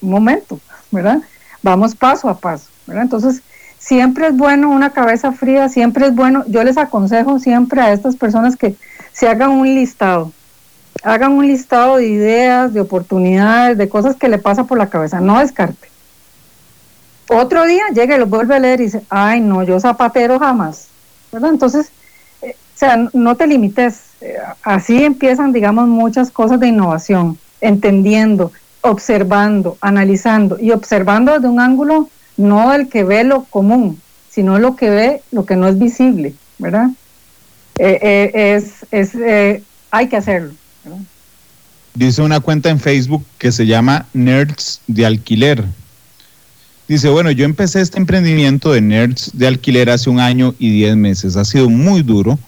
[0.00, 0.60] un momento,
[0.90, 1.18] ¿verdad?
[1.62, 3.02] Vamos paso a paso, ¿verdad?
[3.02, 3.42] Entonces,
[3.78, 8.16] siempre es bueno una cabeza fría, siempre es bueno, yo les aconsejo siempre a estas
[8.16, 8.74] personas que
[9.12, 10.32] se hagan un listado,
[11.02, 15.20] hagan un listado de ideas, de oportunidades, de cosas que le pasa por la cabeza,
[15.20, 15.88] no descarte.
[17.28, 20.88] Otro día llega y lo vuelve a leer y dice, ay no, yo zapatero jamás,
[21.32, 21.50] ¿verdad?
[21.50, 21.90] Entonces,
[22.42, 24.00] eh, o sea, no te limites,
[24.62, 32.08] así empiezan, digamos, muchas cosas de innovación, entendiendo, observando, analizando y observando desde un ángulo
[32.36, 34.00] no del que ve lo común,
[34.30, 36.90] sino lo que ve lo que no es visible, ¿verdad?
[37.78, 40.52] Eh, es, es hay que hacerlo.
[40.84, 41.00] ¿verdad?
[41.96, 45.64] Dice una cuenta en Facebook que se llama Nerds de Alquiler.
[46.88, 50.94] Dice, bueno, yo empecé este emprendimiento de Nerds de Alquiler hace un año y diez
[50.94, 51.36] meses.
[51.36, 52.38] Ha sido muy duro,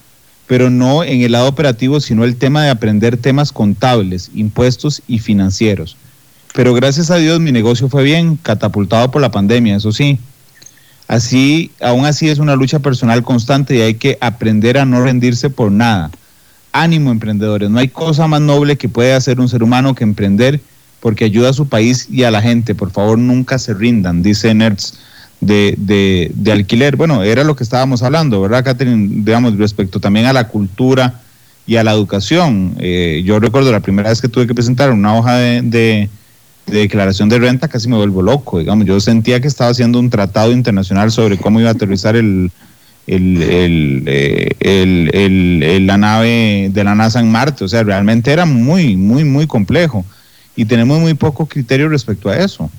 [0.49, 5.21] pero no en el lado operativo, sino el tema de aprender temas contables, impuestos y
[5.21, 5.97] financieros.
[6.55, 10.19] Pero gracias a Dios mi negocio fue bien, catapultado por la pandemia, eso sí.
[11.07, 15.49] Así, aún así es una lucha personal constante y hay que aprender a no rendirse
[15.51, 16.11] por nada
[16.73, 20.61] ánimo emprendedores, no hay cosa más noble que puede hacer un ser humano que emprender
[21.01, 22.75] porque ayuda a su país y a la gente.
[22.75, 24.99] Por favor, nunca se rindan, dice Nerds
[25.41, 26.97] de, de, alquiler.
[26.97, 29.23] Bueno, era lo que estábamos hablando, ¿verdad, Catherine?
[29.23, 31.21] Digamos, respecto también a la cultura
[31.67, 32.75] y a la educación.
[32.79, 36.09] Eh, yo recuerdo la primera vez que tuve que presentar una hoja de, de,
[36.67, 38.87] declaración de renta, casi me vuelvo loco, digamos.
[38.87, 42.51] Yo sentía que estaba haciendo un tratado internacional sobre cómo iba a aterrizar eh,
[43.07, 47.65] el, el, la nave de la NASA en Marte.
[47.65, 50.05] O sea, realmente era muy, muy, muy complejo.
[50.57, 52.71] Y tenemos muy poco criterio respecto a eso.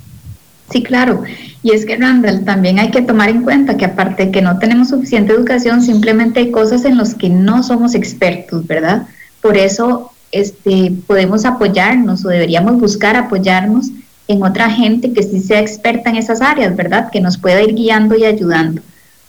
[0.72, 1.24] Sí, claro.
[1.64, 4.60] Y es que, Randall, también hay que tomar en cuenta que aparte de que no
[4.60, 9.08] tenemos suficiente educación, simplemente hay cosas en las que no somos expertos, ¿verdad?
[9.42, 13.90] Por eso este, podemos apoyarnos o deberíamos buscar apoyarnos
[14.28, 17.10] en otra gente que sí sea experta en esas áreas, ¿verdad?
[17.12, 18.82] Que nos pueda ir guiando y ayudando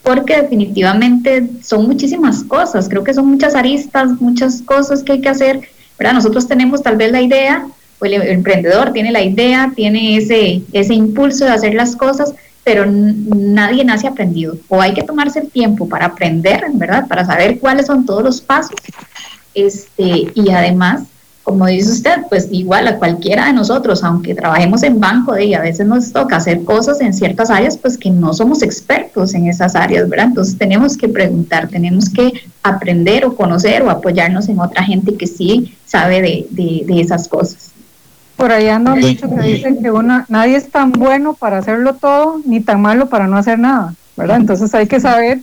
[0.03, 5.29] porque definitivamente son muchísimas cosas, creo que son muchas aristas, muchas cosas que hay que
[5.29, 5.61] hacer,
[5.99, 6.15] ¿verdad?
[6.15, 7.67] Nosotros tenemos tal vez la idea,
[8.01, 12.35] o el, emprendedor tiene la idea, tiene ese, ese impulso de hacer las cosas,
[12.65, 17.07] pero nadie nace aprendido, o hay que tomarse el tiempo para aprender, ¿verdad?
[17.09, 18.77] Para saber cuáles son todos los pasos,
[19.55, 21.05] este, y además
[21.43, 25.61] como dice usted, pues igual a cualquiera de nosotros, aunque trabajemos en banco y a
[25.61, 29.75] veces nos toca hacer cosas en ciertas áreas, pues que no somos expertos en esas
[29.75, 30.27] áreas, ¿verdad?
[30.27, 32.33] Entonces tenemos que preguntar, tenemos que
[32.63, 36.47] aprender o conocer o apoyarnos en otra gente que sí sabe de,
[36.87, 37.73] de, esas cosas.
[38.41, 42.41] Por ahí ando dicho que dicen que una, nadie es tan bueno para hacerlo todo,
[42.47, 44.39] ni tan malo para no hacer nada, ¿verdad?
[44.39, 45.41] Entonces hay que saber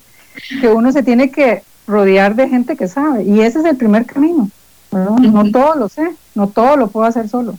[0.60, 4.06] que uno se tiene que rodear de gente que sabe, y ese es el primer
[4.06, 4.50] camino.
[4.92, 7.56] No, todo lo sé, no todo lo puedo hacer solo.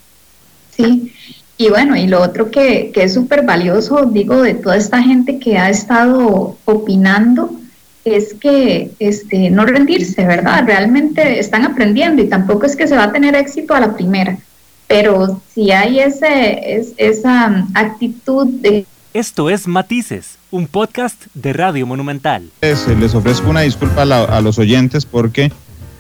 [0.74, 1.12] Sí,
[1.56, 5.38] y bueno, y lo otro que, que es súper valioso, digo, de toda esta gente
[5.38, 7.52] que ha estado opinando,
[8.04, 10.64] es que este, no rendirse, ¿verdad?
[10.66, 14.38] Realmente están aprendiendo y tampoco es que se va a tener éxito a la primera,
[14.88, 18.86] pero si hay ese, es, esa actitud de...
[19.14, 22.50] Esto es Matices, un podcast de Radio Monumental.
[22.62, 25.52] Les, ofrezco una disculpa a los oyentes porque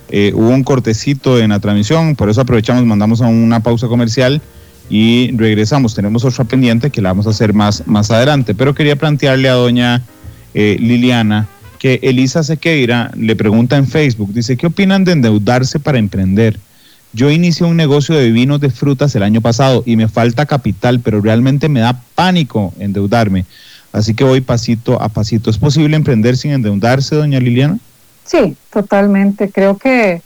[0.08, 4.40] eh, hubo un cortecito en la transmisión, por eso aprovechamos, mandamos a una pausa comercial
[4.88, 5.94] y regresamos.
[5.94, 9.54] Tenemos otra pendiente que la vamos a hacer más, más adelante, pero quería plantearle a
[9.54, 10.02] doña
[10.54, 11.46] eh, Liliana
[11.78, 16.58] que Elisa Sequeira le pregunta en Facebook, dice, ¿qué opinan de endeudarse para emprender?
[17.12, 21.00] Yo inicié un negocio de vinos de frutas el año pasado y me falta capital,
[21.00, 23.46] pero realmente me da pánico endeudarme.
[23.92, 25.50] Así que voy pasito a pasito.
[25.50, 27.78] ¿Es posible emprender sin endeudarse, doña Liliana?
[28.24, 29.50] Sí, totalmente.
[29.50, 30.20] Creo que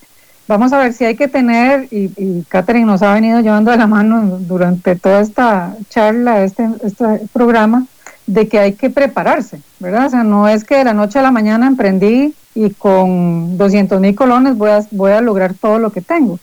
[0.49, 3.87] vamos a ver si hay que tener, y, Catherine nos ha venido llevando de la
[3.87, 7.87] mano durante toda esta charla, este, este programa,
[8.27, 10.07] de que hay que prepararse, ¿verdad?
[10.07, 14.01] O sea, no es que de la noche a la mañana emprendí y con 200
[14.01, 16.39] mil colones voy a, voy a lograr todo lo que tengo.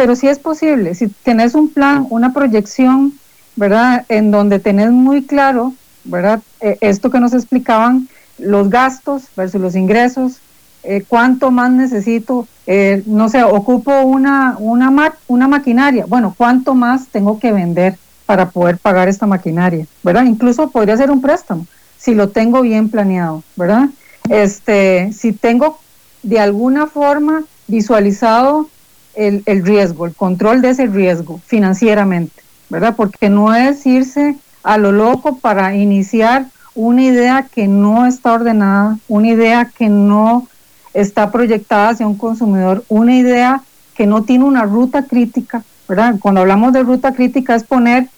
[0.00, 3.12] Pero sí es posible, si tenés un plan, una proyección,
[3.54, 4.06] ¿verdad?
[4.08, 5.74] En donde tenés muy claro,
[6.04, 6.40] ¿verdad?
[6.62, 10.38] Eh, esto que nos explicaban, los gastos versus los ingresos,
[10.84, 17.08] eh, cuánto más necesito, eh, no sé, ocupo una, una, una maquinaria, bueno, cuánto más
[17.08, 20.24] tengo que vender para poder pagar esta maquinaria, ¿verdad?
[20.24, 21.66] Incluso podría ser un préstamo,
[21.98, 23.90] si lo tengo bien planeado, ¿verdad?
[24.30, 25.78] Este, si tengo
[26.22, 28.70] de alguna forma visualizado
[29.14, 32.94] el, el riesgo, el control de ese riesgo financieramente, ¿verdad?
[32.96, 38.98] Porque no es irse a lo loco para iniciar una idea que no está ordenada,
[39.08, 40.46] una idea que no
[40.94, 43.62] está proyectada hacia un consumidor una idea
[43.94, 46.14] que no tiene una ruta crítica, ¿verdad?
[46.20, 48.08] Cuando hablamos de ruta crítica es poner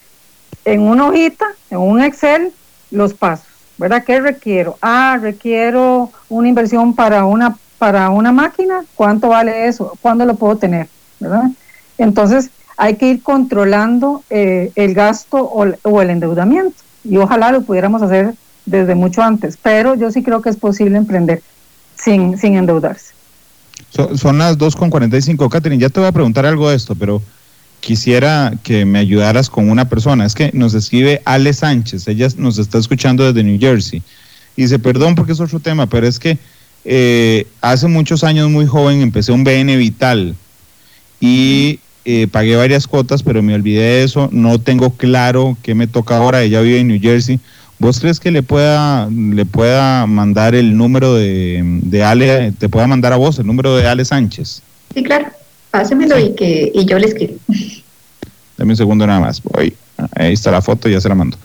[0.65, 2.53] en una hojita, en un Excel,
[2.89, 4.03] los pasos, ¿verdad?
[4.05, 4.77] ¿Qué requiero?
[4.81, 9.91] Ah, requiero una inversión para una, para una máquina, ¿cuánto vale eso?
[9.99, 10.87] ¿Cuándo lo puedo tener?
[11.97, 18.01] Entonces hay que ir controlando eh, el gasto o, el endeudamiento, y ojalá lo pudiéramos
[18.01, 21.41] hacer desde mucho antes, pero yo sí creo que es posible emprender
[21.95, 23.13] sin, sin endeudarse.
[24.15, 27.21] son las 2.45, Catherine, ya te voy a preguntar algo de esto, pero
[27.81, 30.25] quisiera que me ayudaras con una persona.
[30.25, 34.01] Es que nos escribe Ale Sánchez, ella nos está escuchando desde New Jersey.
[34.55, 36.37] Dice, perdón porque es otro tema, pero es que
[36.85, 40.35] eh, hace muchos años, muy joven, empecé un BN Vital
[41.19, 44.29] y eh, pagué varias cuotas, pero me olvidé de eso.
[44.31, 46.43] No tengo claro qué me toca ahora.
[46.43, 47.39] Ella vive en New Jersey.
[47.79, 52.87] ¿Vos crees que le pueda, le pueda mandar el número de, de Ale, te pueda
[52.87, 54.61] mandar a vos el número de Ale Sánchez?
[54.93, 55.27] Sí, claro.
[55.71, 57.35] Pásemelo y, que, y yo le escribo.
[58.57, 59.41] Dame un segundo nada más.
[59.41, 59.75] Voy.
[60.15, 61.37] Ahí está la foto, ya se la mando.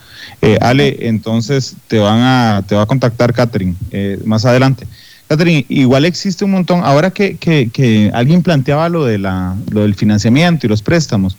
[0.43, 4.87] Eh, Ale, entonces te van a, te va a contactar Catherine eh, más adelante.
[5.29, 9.95] Catherine, igual existe un montón, ahora que, que, alguien planteaba lo, de la, lo del
[9.95, 11.37] financiamiento y los préstamos,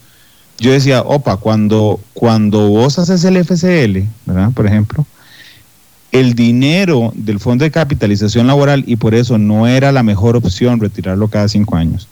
[0.60, 4.52] yo decía, opa, cuando, cuando vos haces el FCL, ¿verdad?
[4.54, 5.08] Por ejemplo,
[6.12, 10.80] el dinero del fondo de capitalización laboral y por eso no era la mejor opción
[10.80, 12.08] retirarlo cada cinco años.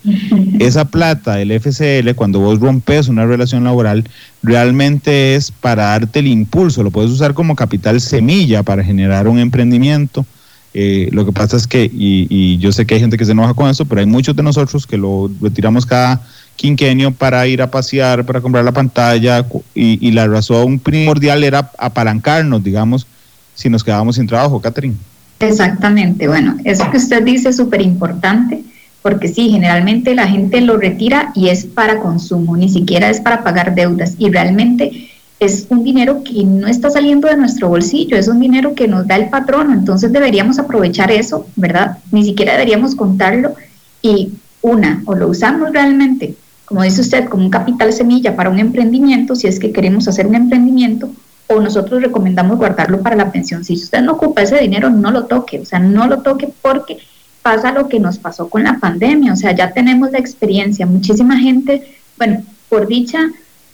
[0.59, 4.07] Esa plata del FCL, cuando vos rompes una relación laboral,
[4.43, 9.39] realmente es para darte el impulso, lo puedes usar como capital semilla para generar un
[9.39, 10.25] emprendimiento
[10.73, 13.53] eh, lo que pasa es que, y, yo sé que hay gente que se enoja
[13.53, 16.21] con eso, pero hay muchos de nosotros que lo retiramos cada
[16.55, 22.63] quinquenio para ir a pasear, para comprar la pantalla, y, la razón primordial era apalancarnos,
[22.63, 23.07] digamos,
[23.55, 24.95] si nos quedábamos sin trabajo, Catherine.
[25.39, 28.63] Exactamente, bueno, eso que usted dice es súper importante,
[29.01, 33.43] porque sí, generalmente la gente lo retira y es para consumo, ni siquiera es para
[33.43, 35.09] pagar deudas, y realmente
[35.39, 39.05] es un dinero que no está saliendo de nuestro bolsillo, es un dinero que nos
[39.07, 41.99] da el patrono, entonces deberíamos aprovechar eso, ¿verdad?
[42.11, 43.53] Ni siquiera deberíamos contarlo
[44.01, 44.31] y
[44.61, 46.35] una, o lo usamos realmente,
[46.65, 50.25] como dice usted, como un capital semilla para un emprendimiento, si es que queremos hacer
[50.25, 51.11] un emprendimiento,
[51.47, 53.63] o nosotros recomendamos guardarlo para la pensión.
[53.63, 56.97] Si usted no ocupa ese dinero, no lo toque, o sea, no lo toque porque
[57.41, 61.37] pasa lo que nos pasó con la pandemia, o sea, ya tenemos la experiencia, muchísima
[61.37, 63.19] gente, bueno, por dicha,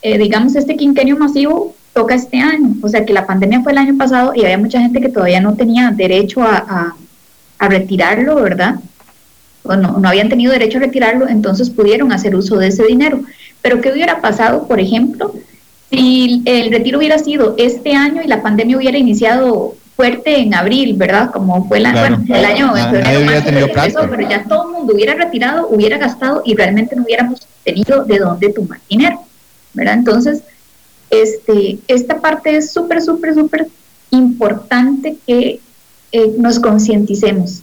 [0.03, 3.77] eh, digamos, este quinquenio masivo toca este año, o sea que la pandemia fue el
[3.77, 6.93] año pasado y había mucha gente que todavía no tenía derecho a,
[7.57, 8.75] a, retirarlo, ¿verdad?
[9.63, 13.21] O no, no habían tenido derecho a retirarlo, entonces pudieron hacer uso de ese dinero.
[13.61, 15.33] Pero ¿qué hubiera pasado, por ejemplo,
[15.89, 20.95] si el retiro hubiera sido este año y la pandemia hubiera iniciado fuerte en abril,
[20.95, 21.31] ¿verdad?
[21.31, 25.69] Como fue la, bueno, el año en febrero, pero ya todo el mundo hubiera retirado,
[25.69, 29.22] hubiera gastado y realmente no hubiéramos tenido de dónde tomar dinero.
[29.76, 30.43] Entonces,
[31.09, 33.67] este, esta parte es súper, súper, súper
[34.11, 35.59] importante que
[36.11, 37.61] eh, nos concienticemos.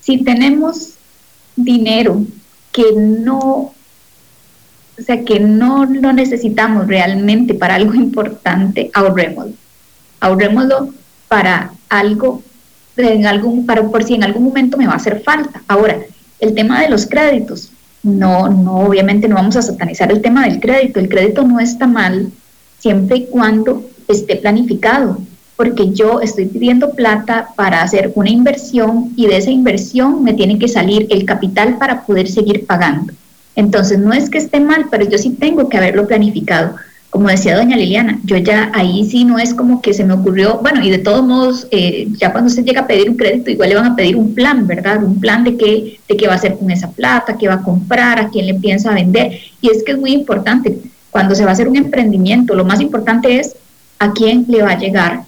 [0.00, 0.94] Si tenemos
[1.56, 2.24] dinero
[2.70, 3.74] que no, o
[5.04, 9.54] sea, que no lo necesitamos realmente para algo importante, ahorrémoslo.
[10.20, 10.94] Ahorrémoslo
[11.28, 12.42] para algo,
[12.96, 15.62] en algún, para, por si en algún momento me va a hacer falta.
[15.66, 15.98] Ahora,
[16.38, 17.71] el tema de los créditos
[18.02, 21.00] no, no, obviamente no vamos a satanizar el tema del crédito.
[21.00, 22.30] El crédito no está mal
[22.78, 25.18] siempre y cuando esté planificado,
[25.56, 30.58] porque yo estoy pidiendo plata para hacer una inversión y de esa inversión me tiene
[30.58, 33.12] que salir el capital para poder seguir pagando.
[33.54, 36.74] Entonces, no es que esté mal, pero yo sí tengo que haberlo planificado
[37.12, 40.60] como decía doña Liliana, yo ya ahí sí no es como que se me ocurrió,
[40.62, 43.68] bueno, y de todos modos, eh, ya cuando usted llega a pedir un crédito, igual
[43.68, 45.04] le van a pedir un plan, ¿verdad?
[45.04, 47.62] Un plan de qué, de qué va a hacer con esa plata, qué va a
[47.62, 49.38] comprar, a quién le piensa vender.
[49.60, 50.78] Y es que es muy importante,
[51.10, 53.56] cuando se va a hacer un emprendimiento, lo más importante es
[53.98, 55.24] a quién le va a llegar.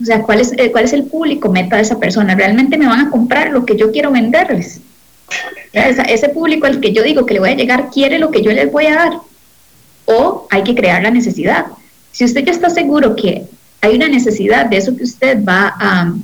[0.00, 2.36] O sea, cuál es, eh, cuál es el público meta de esa persona.
[2.36, 4.80] ¿Realmente me van a comprar lo que yo quiero venderles?
[5.72, 8.50] ese público al que yo digo que le voy a llegar quiere lo que yo
[8.52, 9.12] les voy a dar
[10.06, 11.66] o hay que crear la necesidad.
[12.12, 13.44] Si usted ya está seguro que
[13.80, 16.14] hay una necesidad de eso que usted va a,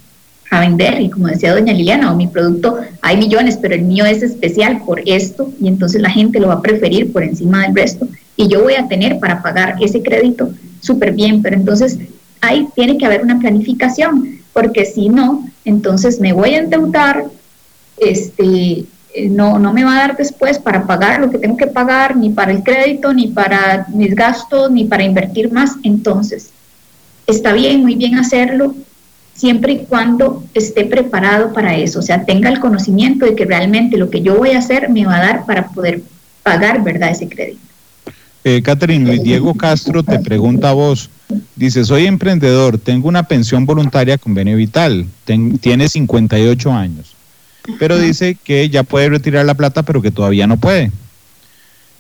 [0.61, 4.22] vender, y como decía doña Liliana, o mi producto, hay millones, pero el mío es
[4.22, 8.07] especial por esto, y entonces la gente lo va a preferir por encima del resto,
[8.37, 11.97] y yo voy a tener para pagar ese crédito súper bien, pero entonces
[12.43, 17.24] ahí tiene que haber una planificación, porque si no, entonces me voy a endeudar,
[17.97, 18.85] este,
[19.30, 22.30] no, no me va a dar después para pagar lo que tengo que pagar, ni
[22.30, 25.72] para el crédito, ni para mis gastos, ni para invertir más.
[25.82, 26.50] Entonces,
[27.26, 28.74] está bien, muy bien hacerlo,
[29.34, 33.96] siempre y cuando esté preparado para eso, o sea, tenga el conocimiento de que realmente
[33.96, 36.02] lo que yo voy a hacer me va a dar para poder
[36.42, 37.60] pagar, ¿verdad?, ese crédito.
[38.44, 41.10] Eh, Catherine, Luis Diego Castro te pregunta a vos,
[41.54, 45.06] dice, soy emprendedor, tengo una pensión voluntaria con Bene Vital,
[45.60, 47.14] tiene 58 años
[47.78, 50.90] pero dice que ya puede retirar la plata, pero que todavía no puede.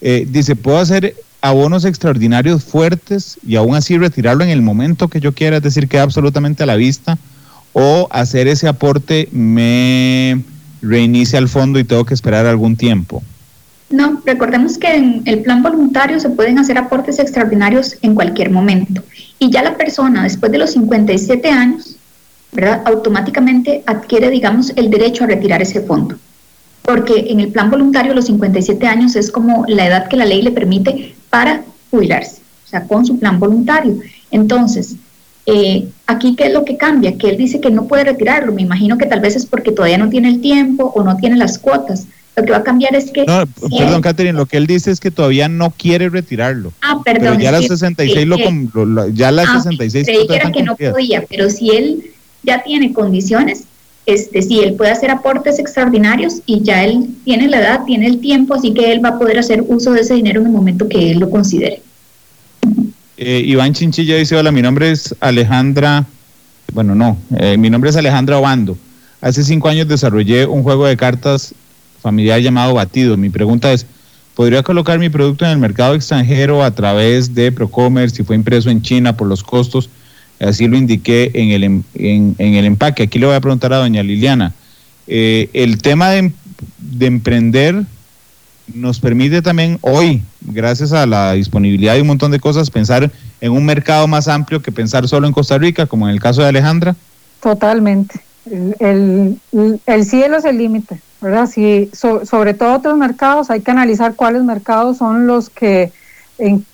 [0.00, 5.20] Eh, dice, ¿puedo hacer abonos extraordinarios fuertes y aún así retirarlo en el momento que
[5.20, 7.18] yo quiera, es decir, queda absolutamente a la vista,
[7.72, 10.42] o hacer ese aporte me
[10.80, 13.22] reinicia el fondo y tengo que esperar algún tiempo.
[13.90, 19.02] No, recordemos que en el plan voluntario se pueden hacer aportes extraordinarios en cualquier momento.
[19.38, 21.91] Y ya la persona, después de los 57 años,
[22.52, 22.82] ¿verdad?
[22.84, 26.16] automáticamente adquiere, digamos, el derecho a retirar ese fondo.
[26.82, 30.42] Porque en el plan voluntario los 57 años es como la edad que la ley
[30.42, 33.98] le permite para jubilarse, o sea, con su plan voluntario.
[34.30, 34.96] Entonces,
[35.46, 37.16] eh, aquí, ¿qué es lo que cambia?
[37.16, 38.52] Que él dice que no puede retirarlo.
[38.52, 41.36] Me imagino que tal vez es porque todavía no tiene el tiempo o no tiene
[41.36, 43.26] las cuotas lo que va a cambiar es que...
[43.26, 46.72] No, perdón, Catherine, lo que él dice es que todavía no quiere retirarlo.
[46.80, 47.36] Ah, perdón.
[47.36, 51.24] Pero ya las 66 lo, ya las ah, 66 creí que era que no podía,
[51.28, 52.04] pero si él
[52.42, 53.64] ya tiene condiciones,
[54.04, 58.20] este sí, él puede hacer aportes extraordinarios y ya él tiene la edad, tiene el
[58.20, 60.88] tiempo, así que él va a poder hacer uso de ese dinero en el momento
[60.88, 61.82] que él lo considere.
[63.16, 66.04] Eh, Iván Chinchilla dice, hola, mi nombre es Alejandra,
[66.72, 68.76] bueno, no, eh, mi nombre es Alejandra Obando.
[69.20, 71.54] Hace cinco años desarrollé un juego de cartas
[72.00, 73.16] familiar llamado Batido.
[73.16, 73.86] Mi pregunta es,
[74.34, 78.68] ¿podría colocar mi producto en el mercado extranjero a través de Procommerce si fue impreso
[78.68, 79.88] en China por los costos?
[80.42, 83.04] Así lo indiqué en el, em, en, el empaque.
[83.04, 84.52] Aquí le voy a preguntar a doña Liliana.
[85.06, 86.32] Eh, el tema de,
[86.78, 87.84] de emprender
[88.74, 93.52] nos permite también hoy, gracias a la disponibilidad de un montón de cosas, pensar en
[93.52, 96.48] un mercado más amplio que pensar solo en Costa Rica, como en el caso de
[96.48, 96.96] Alejandra?
[97.40, 98.20] Totalmente.
[98.78, 99.38] El,
[99.86, 101.00] el cielo es el límite.
[101.22, 101.46] ¿verdad?
[101.46, 105.92] Si, sobre todo otros mercados, hay que analizar cuáles mercados son los que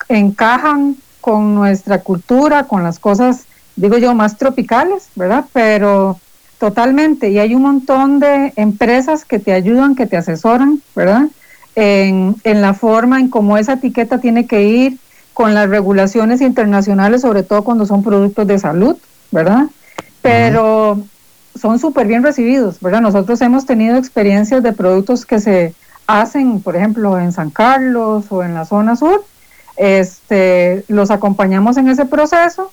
[0.08, 3.44] encajan con nuestra cultura, con las cosas,
[3.78, 5.44] digo yo, más tropicales, ¿verdad?
[5.52, 6.18] Pero
[6.58, 11.26] totalmente, y hay un montón de empresas que te ayudan, que te asesoran, ¿verdad?
[11.76, 14.98] En, en la forma en cómo esa etiqueta tiene que ir
[15.32, 18.96] con las regulaciones internacionales, sobre todo cuando son productos de salud,
[19.30, 19.66] ¿verdad?
[20.20, 21.00] Pero
[21.54, 23.00] son súper bien recibidos, ¿verdad?
[23.00, 25.74] Nosotros hemos tenido experiencias de productos que se
[26.08, 29.24] hacen, por ejemplo, en San Carlos o en la zona sur,
[29.76, 32.72] este, los acompañamos en ese proceso,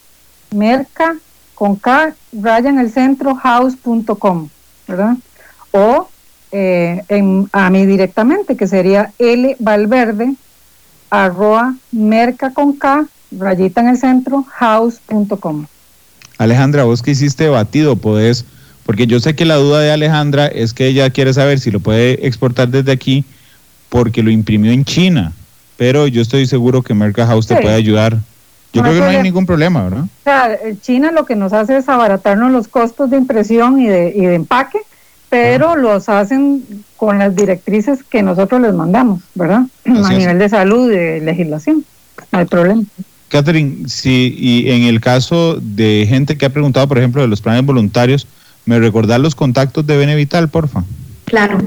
[0.53, 1.17] Merca
[1.57, 4.49] con K, raya en el centro, house.com,
[4.87, 5.17] ¿verdad?
[5.73, 6.09] O
[6.57, 10.35] eh, a mí directamente, que sería L Valverde,
[11.11, 15.67] arroba merca con K, rayita en el centro, house.com.
[16.39, 18.45] Alejandra, vos que hiciste batido, podés,
[18.87, 21.81] porque yo sé que la duda de Alejandra es que ella quiere saber si lo
[21.81, 23.25] puede exportar desde aquí
[23.89, 25.33] porque lo imprimió en China,
[25.77, 28.19] pero yo estoy seguro que Merca House te puede ayudar
[28.75, 30.05] yo creo que no hay ningún problema, ¿verdad?
[30.05, 34.13] O sea, China lo que nos hace es abaratarnos los costos de impresión y de,
[34.15, 34.81] y de empaque,
[35.35, 36.63] pero los hacen
[36.97, 39.63] con las directrices que nosotros les mandamos, ¿verdad?
[39.85, 41.85] a nivel de salud y de legislación.
[42.31, 42.85] No hay problema.
[43.27, 47.41] Catherine, si y en el caso de gente que ha preguntado, por ejemplo, de los
[47.41, 48.29] planes voluntarios,
[48.65, 50.85] ¿me recordar los contactos de Benevital, porfa?
[51.25, 51.59] Claro,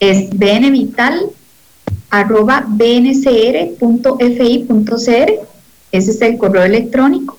[0.00, 1.20] es benevital
[2.10, 3.74] arroba bncr.fi.cr
[5.92, 7.38] ese es el correo electrónico.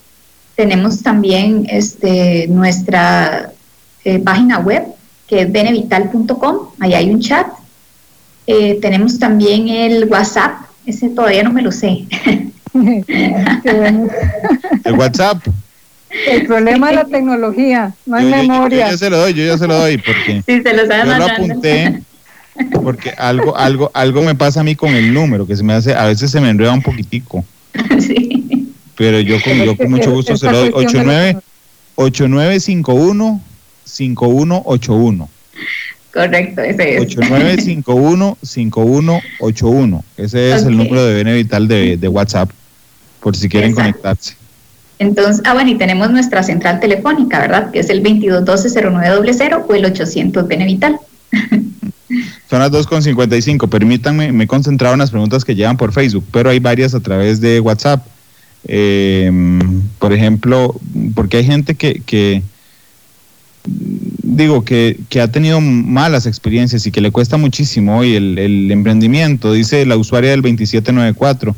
[0.55, 3.51] Tenemos también este, nuestra
[4.05, 4.85] eh, página web,
[5.27, 7.47] que es benevital.com, ahí hay un chat.
[8.47, 12.05] Eh, tenemos también el WhatsApp, ese todavía no me lo sé.
[12.73, 15.47] el WhatsApp.
[16.27, 18.85] El problema de la tecnología, no hay memoria.
[18.85, 21.17] Yo, ya se lo doy, yo ya se lo doy, porque sí, se lo yo
[21.17, 22.01] lo apunté,
[22.71, 25.93] porque algo, algo, algo me pasa a mí con el número, que se me hace,
[25.93, 27.43] a veces se me enreda un poquitico.
[27.99, 28.65] Sí
[28.95, 30.71] pero yo con, yo con mucho gusto se lo doy.
[30.73, 31.37] 89,
[31.95, 33.41] 8951
[33.85, 35.29] 5181.
[36.13, 37.01] Correcto, ese es.
[37.01, 40.03] 8951 5181.
[40.17, 42.49] Ese es el número de Benevital de, de WhatsApp,
[43.19, 44.35] por si quieren conectarse.
[44.97, 47.71] Entonces, ah, bueno, y tenemos nuestra central telefónica, ¿verdad?
[47.71, 50.99] Que es el 2212-0900 o el 800 Benevital.
[52.49, 53.67] Son las 2.55.
[53.67, 56.99] Permítanme, me he concentrado en las preguntas que llegan por Facebook, pero hay varias a
[56.99, 58.05] través de WhatsApp.
[58.67, 59.31] Eh,
[59.99, 60.75] por ejemplo,
[61.13, 62.41] porque hay gente que, que
[63.65, 68.71] digo, que, que, ha tenido malas experiencias y que le cuesta muchísimo hoy el, el
[68.71, 71.55] emprendimiento, dice la usuaria del 2794.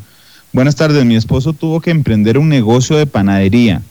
[0.54, 3.82] Buenas tardes, mi esposo tuvo que emprender un negocio de panadería,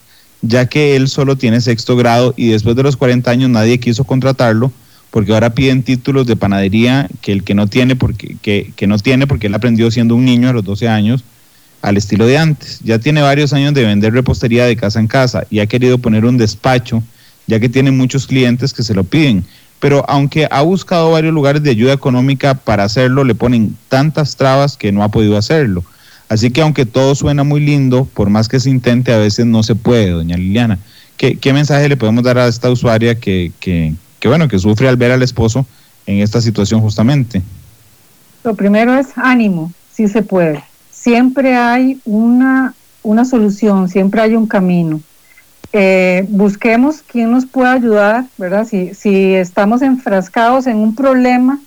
[0.42, 4.04] ya que él solo tiene sexto grado y después de los 40 años nadie quiso
[4.04, 4.72] contratarlo
[5.10, 8.98] porque ahora piden títulos de panadería que el que no tiene porque que, que no
[8.98, 11.24] tiene porque él aprendió siendo un niño a los 12 años
[11.82, 12.80] al estilo de antes.
[12.82, 16.24] Ya tiene varios años de vender repostería de casa en casa y ha querido poner
[16.24, 17.02] un despacho
[17.46, 19.44] ya que tiene muchos clientes que se lo piden.
[19.78, 24.76] Pero aunque ha buscado varios lugares de ayuda económica para hacerlo, le ponen tantas trabas
[24.76, 25.84] que no ha podido hacerlo.
[26.28, 29.62] Así que aunque todo suena muy lindo, por más que se intente, a veces no
[29.62, 30.78] se puede, doña Liliana.
[31.16, 34.96] ¿Qué, mensaje le podemos dar a esta usuaria que, que, que, bueno, que sufre al
[34.96, 35.64] ver al esposo
[36.04, 37.42] en esta situación justamente?
[38.44, 40.62] Lo primero es ánimo, sí se puede.
[40.90, 45.00] Siempre hay una, una solución, siempre hay un camino.
[45.78, 48.66] Eh, busquemos quién nos pueda ayudar, ¿verdad?
[48.66, 51.60] Si, estamos enfrascados en un problema,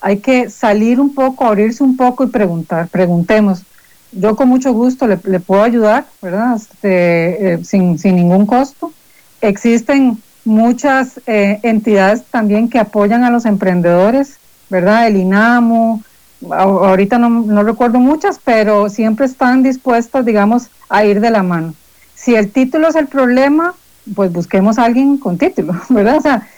[0.00, 3.64] hay que salir un poco, abrirse un poco y preguntar, preguntemos.
[4.12, 6.54] Yo con mucho gusto le, le puedo ayudar, ¿verdad?
[6.54, 8.92] Este, eh, sin, sin, ningún costo.
[9.40, 14.36] Existen muchas eh, entidades también que apoyan a los emprendedores,
[14.70, 15.08] ¿verdad?
[15.08, 16.04] El INAMO,
[16.48, 21.74] ahorita no, no recuerdo muchas, pero siempre están dispuestas, digamos, a ir de la mano
[22.26, 23.74] si el título es el problema,
[24.16, 26.16] pues busquemos a alguien con título, ¿verdad?
[26.16, 26.48] O sea,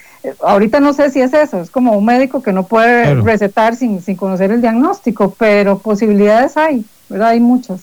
[0.42, 3.22] ahorita no sé si es eso, es como un médico que no puede claro.
[3.22, 7.28] recetar sin, sin conocer el diagnóstico, pero posibilidades hay, ¿verdad?
[7.28, 7.82] Hay muchas.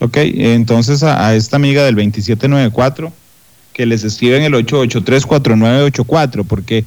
[0.00, 3.12] Ok, entonces a, a esta amiga del 2794,
[3.72, 6.84] que les escriben el 8834984, porque,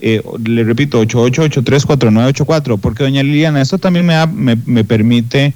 [0.00, 5.52] eh, le repito, 88834984, porque doña Liliana, esto también me, da, me, me permite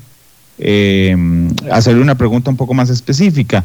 [0.64, 1.16] eh,
[1.72, 3.64] hacerle una pregunta un poco más específica.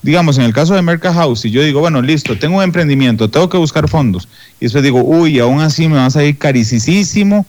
[0.00, 3.28] Digamos, en el caso de Merca House, si yo digo, bueno, listo, tengo un emprendimiento,
[3.28, 4.28] tengo que buscar fondos,
[4.60, 7.44] y después digo, uy, aún así me va a salir carísimo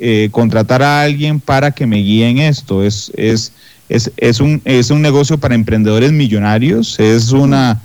[0.00, 2.82] eh, contratar a alguien para que me guíe en esto.
[2.82, 3.52] Es, es,
[3.88, 7.80] es, es, un, es un negocio para emprendedores millonarios, es una...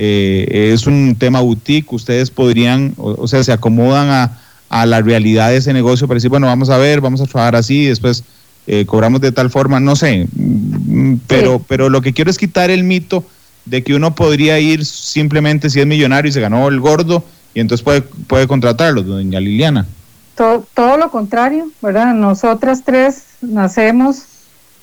[0.00, 4.38] Eh, es un tema boutique, ustedes podrían, o, o sea, se acomodan a,
[4.68, 7.56] a, la realidad de ese negocio para decir, bueno, vamos a ver, vamos a trabajar
[7.56, 8.22] así, después
[8.70, 11.64] eh, cobramos de tal forma, no sé, mm, pero, sí.
[11.66, 13.24] pero lo que quiero es quitar el mito
[13.64, 17.60] de que uno podría ir simplemente si es millonario y se ganó el gordo y
[17.60, 19.86] entonces puede, puede contratarlo, doña Liliana.
[20.34, 22.12] Todo, todo lo contrario, ¿verdad?
[22.12, 24.24] Nosotras tres nacemos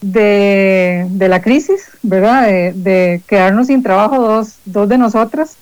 [0.02, 2.48] de, de la crisis, ¿verdad?
[2.48, 5.58] De, de, quedarnos sin trabajo dos, dos de nosotras.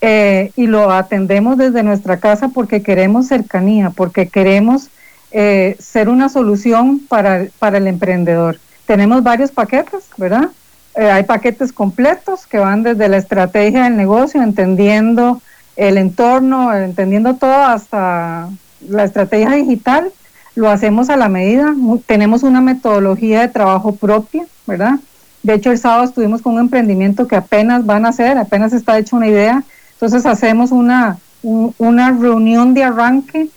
[0.00, 4.90] Eh, y lo atendemos desde nuestra casa porque queremos cercanía, porque queremos
[5.36, 8.60] eh, ser una solución para, para, el emprendedor.
[8.86, 10.50] Tenemos varios paquetes, ¿verdad?
[10.94, 15.42] Eh, hay paquetes completos que van desde la estrategia del negocio, entendiendo
[15.74, 18.48] el entorno, entendiendo todo hasta
[18.88, 20.12] la estrategia digital.
[20.54, 21.74] Lo hacemos a la medida.
[22.06, 25.00] Tenemos una metodología de trabajo propia, ¿verdad?
[25.42, 28.96] De hecho, el sábado estuvimos con un emprendimiento que apenas van a hacer, apenas está
[28.98, 29.64] hecha una idea.
[29.94, 33.48] Entonces hacemos una, un, una reunión de arranque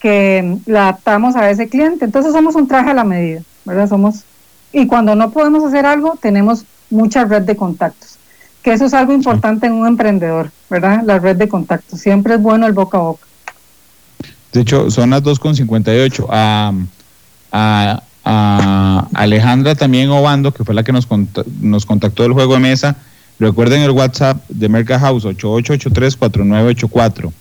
[0.00, 2.04] que la adaptamos a ese cliente.
[2.04, 3.88] Entonces somos un traje a la medida, ¿verdad?
[3.88, 4.24] Somos
[4.72, 8.18] y cuando no podemos hacer algo, tenemos mucha red de contactos,
[8.62, 11.02] que eso es algo importante en un emprendedor, ¿verdad?
[11.04, 13.26] La red de contactos, siempre es bueno el boca a boca.
[14.52, 16.26] De hecho, son las 2.58.
[16.30, 16.72] A,
[17.52, 22.54] a, a Alejandra también Obando, que fue la que nos, cont nos contactó del juego
[22.54, 22.96] de mesa,
[23.38, 27.32] recuerden el WhatsApp de Merca House, 8883-4984.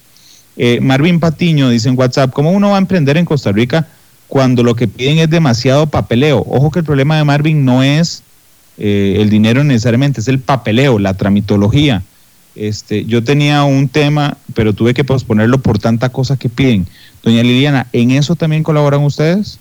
[0.57, 3.87] Eh, Marvin Patiño dice en WhatsApp, ¿cómo uno va a emprender en Costa Rica
[4.27, 6.43] cuando lo que piden es demasiado papeleo?
[6.47, 8.23] Ojo que el problema de Marvin no es
[8.77, 12.01] eh, el dinero necesariamente, es el papeleo, la tramitología.
[12.55, 16.87] Este, yo tenía un tema, pero tuve que posponerlo por tanta cosa que piden.
[17.21, 19.59] Doña Liliana, ¿en eso también colaboran ustedes?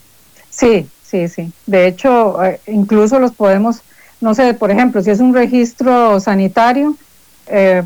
[0.49, 1.53] Sí, sí, sí.
[1.67, 3.83] De hecho, eh, incluso los podemos,
[4.23, 6.97] no sé, por ejemplo, si es un registro sanitario,
[7.49, 7.83] eh,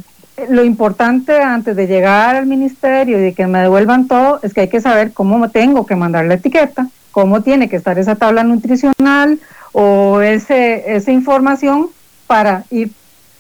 [0.49, 4.63] lo importante antes de llegar al ministerio y de que me devuelvan todo es que
[4.63, 8.45] hay que saber cómo tengo que mandar la etiqueta, cómo tiene que estar esa tabla
[8.45, 9.39] nutricional
[9.73, 11.89] o ese, esa información
[12.27, 12.93] para ir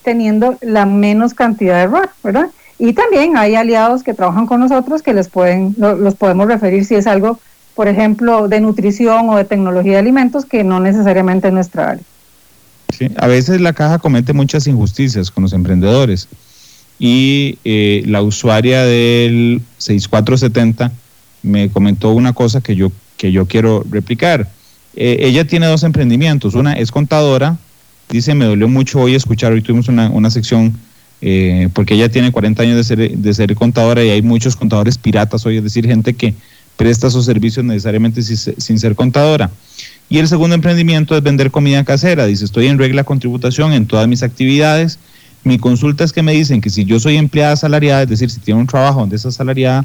[0.02, 2.46] teniendo la menos cantidad de error, ¿verdad?
[2.78, 6.94] Y también hay aliados que trabajan con nosotros que les pueden, los podemos referir si
[6.94, 7.38] es algo,
[7.74, 12.04] por ejemplo, de nutrición o de tecnología de alimentos que no necesariamente es nuestra área.
[12.88, 16.28] Sí, a veces la caja comete muchas injusticias con los emprendedores
[17.00, 20.92] y eh, la usuaria del 6470
[21.42, 24.50] me comentó una cosa que yo, que yo quiero replicar.
[24.94, 26.54] Eh, ella tiene dos emprendimientos.
[26.54, 27.56] Una es contadora.
[28.10, 30.74] Dice, me dolió mucho hoy escuchar, hoy tuvimos una, una sección,
[31.22, 34.98] eh, porque ella tiene 40 años de ser, de ser contadora y hay muchos contadores
[34.98, 36.34] piratas hoy, es decir, gente que
[36.76, 39.50] presta sus servicios necesariamente sin, ser contadora.
[40.08, 42.26] Y el segundo emprendimiento es vender comida casera.
[42.26, 44.98] Dice, estoy en regla con tributación en todas mis actividades.
[45.42, 48.40] Mi consulta es que me dicen que si yo soy empleada asalariada, es decir, si
[48.40, 49.84] tiene un trabajo donde es asalariada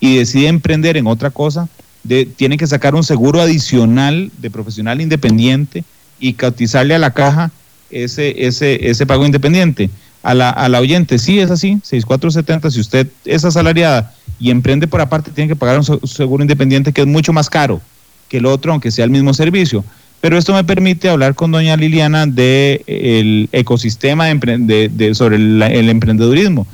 [0.00, 1.68] y decide emprender en otra cosa,
[2.04, 5.84] de, tiene que sacar un seguro adicional de profesional independiente
[6.18, 7.50] y cotizarle a la caja
[7.90, 9.90] ese, ese, ese pago independiente.
[10.22, 14.88] A la, a la oyente, sí es así, 6470, si usted es asalariada y emprende
[14.88, 17.80] por aparte, tiene que pagar un seguro independiente que es mucho más caro
[18.28, 19.84] que el otro, aunque sea el mismo servicio.
[20.20, 26.66] Pero esto me permite hablar con doña Liliana del el ecosistema de, sobre el, emprendedurismo.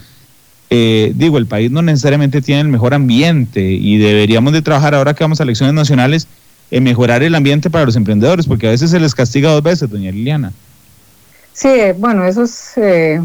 [0.70, 5.14] Eh, digo, el país no necesariamente tiene el mejor ambiente y deberíamos de trabajar ahora
[5.14, 6.26] que vamos a elecciones nacionales
[6.70, 9.90] en mejorar el ambiente para los emprendedores, porque a veces se les castiga dos veces,
[9.90, 10.52] doña Liliana.
[11.52, 11.68] Sí,
[11.98, 13.22] bueno, eso es eh,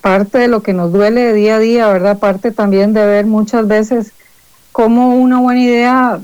[0.00, 2.18] parte de lo que nos duele día a día, ¿verdad?
[2.18, 4.12] Parte también de ver muchas veces
[4.72, 6.20] cómo una buena idea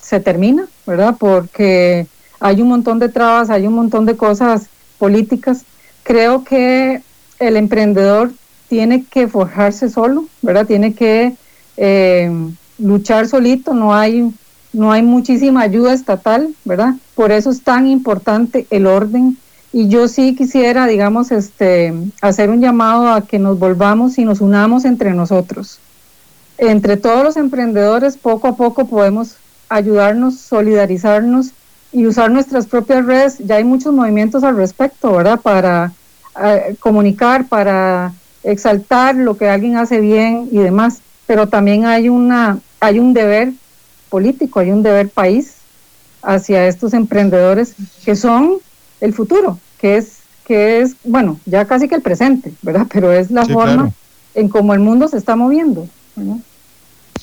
[0.00, 1.16] se termina, ¿verdad?
[1.18, 2.06] Porque
[2.40, 4.66] hay un montón de trabas, hay un montón de cosas
[4.98, 5.64] políticas.
[6.02, 7.02] Creo que
[7.38, 8.32] el emprendedor
[8.68, 10.66] tiene que forjarse solo, ¿verdad?
[10.66, 11.34] Tiene que
[11.76, 12.30] eh,
[12.78, 14.32] luchar solito, no hay,
[14.72, 16.94] no hay muchísima ayuda estatal, ¿verdad?
[17.14, 19.36] Por eso es tan importante el orden
[19.72, 24.40] y yo sí quisiera, digamos, este, hacer un llamado a que nos volvamos y nos
[24.40, 25.78] unamos entre nosotros.
[26.56, 29.36] Entre todos los emprendedores, poco a poco podemos
[29.68, 31.52] ayudarnos, solidarizarnos
[31.92, 33.38] y usar nuestras propias redes.
[33.38, 35.40] Ya hay muchos movimientos al respecto, ¿verdad?
[35.40, 35.92] Para
[36.42, 38.12] eh, comunicar, para
[38.42, 41.00] exaltar lo que alguien hace bien y demás.
[41.26, 43.52] Pero también hay, una, hay un deber
[44.08, 45.54] político, hay un deber país
[46.22, 47.74] hacia estos emprendedores
[48.04, 48.54] que son
[49.00, 52.86] el futuro, que es, que es, bueno, ya casi que el presente, ¿verdad?
[52.92, 53.92] Pero es la forma
[54.34, 55.88] en cómo el mundo se está moviendo.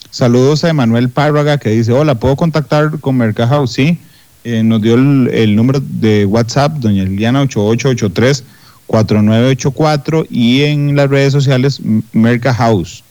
[0.10, 3.72] Saludos a Emanuel Párraga que dice, hola, ¿puedo contactar con Mercahouse?
[3.72, 4.00] Sí,
[4.46, 8.44] eh, nos dio el, número de WhatsApp, doña Liliana 8883
[8.86, 11.82] 4984 y en las redes sociales
[12.14, 13.04] Mercahouse.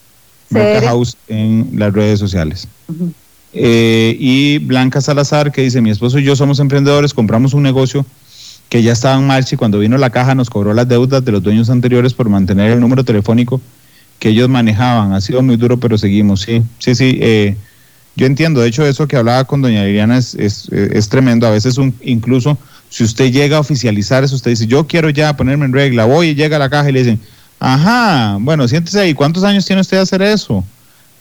[0.50, 2.68] Mercahouse en las redes sociales.
[3.52, 8.06] Eh, y Blanca Salazar que dice, mi esposo y yo somos emprendedores, compramos un negocio
[8.68, 11.32] que ya estaba en marcha y cuando vino la caja nos cobró las deudas de
[11.32, 13.60] los dueños anteriores por mantener el número telefónico
[14.20, 15.12] que ellos manejaban.
[15.12, 16.42] Ha sido muy duro, pero seguimos.
[16.42, 17.18] Sí, sí, sí.
[17.20, 17.56] Eh,
[18.16, 18.60] yo entiendo.
[18.60, 21.46] De hecho, eso que hablaba con doña Liliana es, es, tremendo.
[21.46, 22.58] A veces un, incluso
[22.88, 26.28] si usted llega a oficializar eso, usted dice, yo quiero ya ponerme en regla, voy
[26.28, 27.20] y llega a la caja y le dicen,
[27.58, 30.64] ajá, bueno, siéntese ahí, ¿cuántos años tiene usted de hacer eso?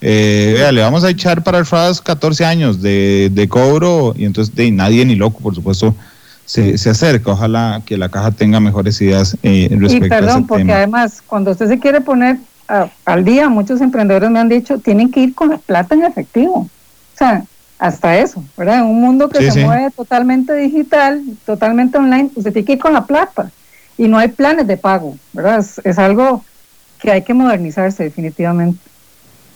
[0.01, 4.25] Eh, vea, le vamos a echar para el FRAS 14 años de, de cobro y
[4.25, 5.95] entonces de nadie ni loco, por supuesto,
[6.45, 7.31] se, se acerca.
[7.31, 11.69] Ojalá que la caja tenga mejores ideas eh, respecto y perdón, porque además, cuando usted
[11.69, 12.37] se quiere poner
[13.05, 16.69] al día, muchos emprendedores me han dicho, tienen que ir con la plata en efectivo.
[17.79, 18.79] Hasta eso, ¿verdad?
[18.79, 22.93] En un mundo que se mueve totalmente digital, totalmente online, usted tiene que ir con
[22.93, 23.51] la plata.
[23.97, 25.65] Y no hay planes de pago, ¿verdad?
[25.83, 26.43] Es, algo
[26.99, 28.79] que hay que modernizarse definitivamente.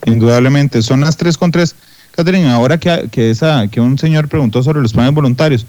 [0.06, 1.76] Indudablemente, son las tres con tres.
[2.12, 5.66] Catherine, ahora que, que, esa, que un señor preguntó sobre los planes voluntarios,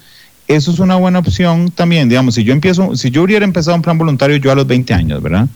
[0.48, 3.82] eso es una buena opción también, digamos, si yo empiezo, si yo hubiera empezado un
[3.82, 5.46] plan voluntario yo a los 20 años, ¿verdad?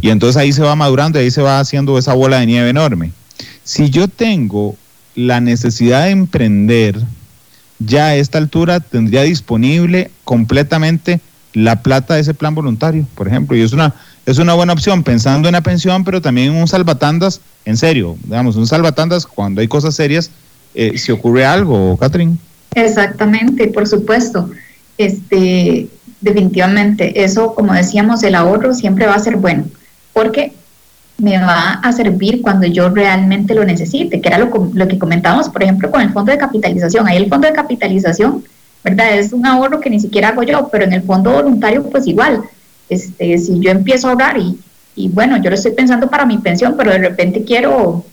[0.00, 2.70] Y entonces ahí se va madurando y ahí se va haciendo esa bola de nieve
[2.70, 3.10] enorme.
[3.64, 4.76] Si yo tengo
[5.18, 6.96] la necesidad de emprender,
[7.80, 11.20] ya a esta altura tendría disponible completamente
[11.54, 13.94] la plata de ese plan voluntario, por ejemplo, y es una
[14.26, 18.54] es una buena opción pensando en la pensión, pero también un salvatandas, en serio, digamos,
[18.56, 20.30] un salvatandas cuando hay cosas serias,
[20.74, 22.36] eh, si ocurre algo, Catherine.
[22.74, 24.50] Exactamente, por supuesto.
[24.98, 25.88] Este,
[26.20, 29.64] definitivamente, eso, como decíamos, el ahorro siempre va a ser bueno,
[30.12, 30.52] porque
[31.18, 35.48] me va a servir cuando yo realmente lo necesite, que era lo, lo que comentábamos,
[35.48, 37.06] por ejemplo, con el fondo de capitalización.
[37.06, 38.44] Ahí el fondo de capitalización,
[38.84, 39.18] ¿verdad?
[39.18, 42.42] Es un ahorro que ni siquiera hago yo, pero en el fondo voluntario, pues igual.
[42.88, 44.58] Este, si yo empiezo a ahorrar y,
[44.94, 48.04] y bueno, yo lo estoy pensando para mi pensión, pero de repente quiero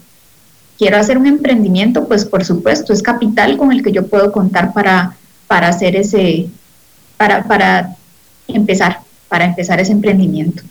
[0.78, 4.74] quiero hacer un emprendimiento, pues por supuesto, es capital con el que yo puedo contar
[4.74, 5.16] para,
[5.48, 6.48] para hacer ese,
[7.18, 7.96] para, para
[8.48, 10.64] empezar, para empezar ese emprendimiento.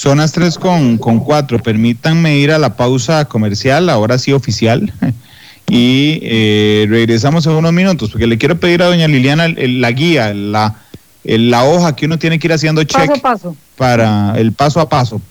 [0.00, 1.58] Son las 3 con, con 4.
[1.58, 4.90] Permítanme ir a la pausa comercial, ahora sí oficial.
[5.72, 10.34] Y eh, regresamos en unos minutos, porque le quiero pedir a doña Liliana la guía,
[10.34, 10.74] la,
[11.22, 13.56] la hoja que uno tiene que ir haciendo check paso a paso.
[13.76, 15.22] para el paso a paso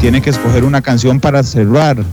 [0.00, 2.04] tiene que escoger una canción para cerrar.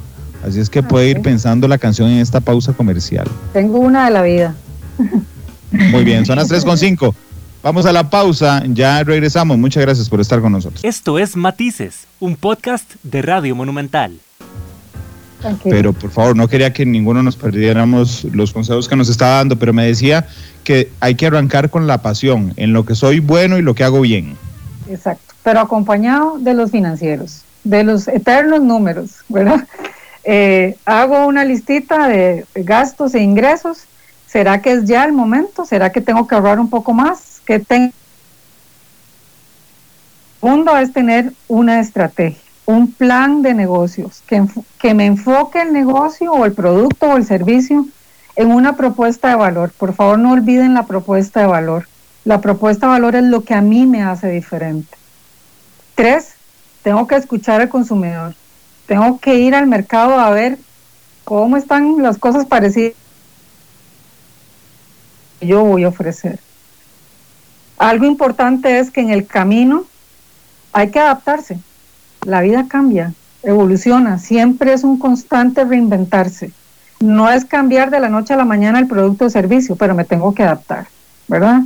[0.44, 3.28] Así es que puede ir pensando la canción en esta pausa comercial.
[3.54, 4.56] Tengo una de la vida.
[5.72, 7.14] Muy bien, son las 3.5.
[7.66, 9.58] Vamos a la pausa, ya regresamos.
[9.58, 10.86] Muchas gracias por estar con nosotros.
[10.86, 14.20] Esto es Matices, un podcast de Radio Monumental.
[15.64, 19.58] Pero por favor, no quería que ninguno nos perdiéramos los consejos que nos estaba dando,
[19.58, 20.28] pero me decía
[20.64, 23.84] que hay que arrancar con la pasión, en lo que soy bueno y lo que
[23.84, 24.38] hago bien.
[24.88, 29.68] Exacto, pero acompañado de los financieros, de los eternos números, ¿verdad?
[30.28, 33.84] Eh, hago una listita de gastos e ingresos.
[34.26, 35.66] ¿Será que es ya el momento?
[35.66, 37.35] ¿Será que tengo que ahorrar un poco más?
[37.46, 37.94] ¿Qué tengo?
[40.42, 44.44] Segundo es tener una estrategia un plan de negocios que,
[44.80, 47.86] que me enfoque el negocio o el producto o el servicio
[48.36, 49.72] en una propuesta de valor.
[49.72, 51.88] Por favor, no olviden la propuesta de valor.
[52.24, 54.98] La propuesta de valor es lo que a mí me hace diferente.
[55.94, 56.34] Tres,
[56.82, 58.34] tengo que escuchar al consumidor.
[58.88, 60.58] Tengo que ir al mercado a ver
[61.24, 62.94] cómo están las cosas parecidas
[65.40, 66.40] que yo voy a ofrecer.
[67.78, 69.86] Algo importante es que en el camino
[70.74, 71.60] hay que adaptarse
[72.26, 73.14] la vida cambia,
[73.44, 76.52] evoluciona, siempre es un constante reinventarse.
[77.00, 80.06] No es cambiar de la noche a la mañana el producto o servicio, pero me
[80.06, 80.88] tengo que adaptar,
[81.28, 81.62] ¿verdad?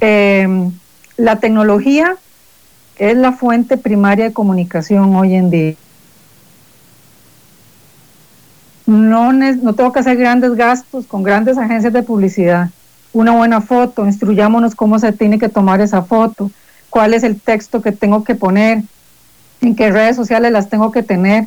[0.00, 0.72] Em,
[1.16, 2.16] la tecnología
[2.98, 5.74] es la fuente primaria de comunicación hoy en día.
[8.86, 12.68] No, no tengo que hacer grandes gastos con grandes agencias de publicidad.
[13.14, 16.50] Una buena foto, instruyámonos cómo se tiene que tomar esa foto,
[16.90, 18.82] cuál es el texto que tengo que poner,
[19.60, 21.46] en qué redes sociales las tengo que tener.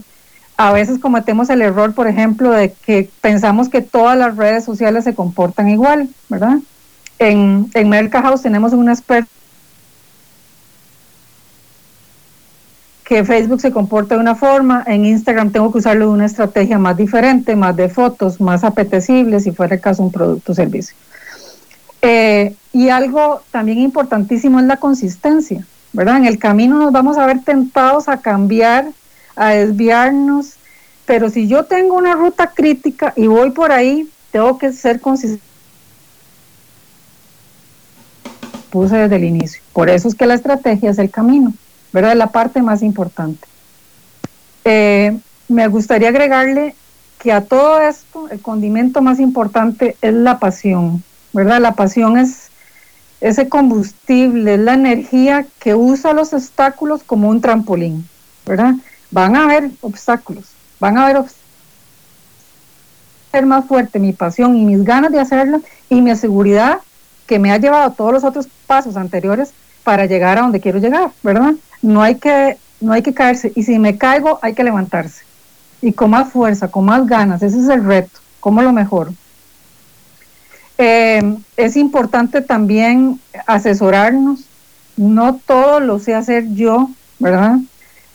[0.56, 5.04] A veces cometemos el error, por ejemplo, de que pensamos que todas las redes sociales
[5.04, 6.58] se comportan igual, ¿verdad?
[7.20, 9.30] En, en Merca House tenemos un experto
[13.04, 16.78] que Facebook se comporta de una forma, en Instagram tengo que usarlo de una estrategia
[16.78, 20.96] más diferente, más de fotos, más apetecible, si fuera el caso un producto o servicio.
[22.02, 25.66] Eh, y algo también importantísimo es la consistencia.
[25.98, 26.18] ¿verdad?
[26.18, 28.92] En el camino nos vamos a ver tentados a cambiar,
[29.36, 30.54] a desviarnos,
[31.08, 35.44] pero si yo tengo una ruta crítica y voy por ahí, tengo que ser consistente.
[38.70, 39.62] Puse desde el inicio.
[39.74, 41.54] Por eso es que la estrategia es el camino,
[41.94, 42.12] ¿verdad?
[42.12, 43.48] Es la parte más importante.
[44.66, 45.18] Eh,
[45.48, 46.76] me gustaría agregarle
[47.18, 51.04] que a todo esto el condimento más importante es la pasión,
[51.38, 51.62] ¿verdad?
[51.62, 52.50] La pasión es
[53.22, 58.10] ese combustible, es la energía que usa los obstáculos como un trampolín,
[58.44, 58.74] ¿verdad?
[59.12, 60.46] Van a haber obstáculos,
[60.80, 61.46] van a haber obstáculos.
[63.32, 65.62] Ser más fuerte mi pasión y mis ganas de hacerlo
[65.92, 66.80] y mi seguridad
[67.28, 69.52] que me ha llevado todos los otros pasos anteriores
[69.84, 71.54] para llegar a donde quiero llegar, ¿verdad?
[71.84, 75.24] No hay que, no hay que caerse y si me caigo hay que levantarse
[75.84, 79.14] y con más fuerza, con más ganas, ese es el reto, ¿cómo lo mejoro?
[80.78, 84.46] Eh, es importante también asesorarnos.
[84.96, 87.58] No todo lo sé hacer yo, ¿verdad?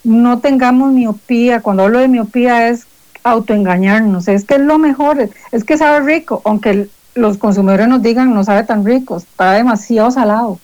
[0.05, 1.61] No tengamos miopía.
[1.61, 2.87] Cuando hablo de miopía es
[3.25, 4.29] autoengañarnos.
[4.29, 8.45] Es que es lo mejor, es que sabe rico, aunque los consumidores nos digan no
[8.45, 10.59] sabe tan rico, está demasiado salado,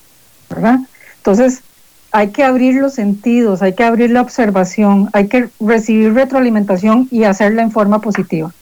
[0.49, 0.81] ¿verdad?
[1.19, 1.63] Entonces
[2.11, 7.25] hay que abrir los sentidos, hay que abrir la observación, hay que recibir retroalimentación y
[7.25, 8.53] hacerla en forma positiva.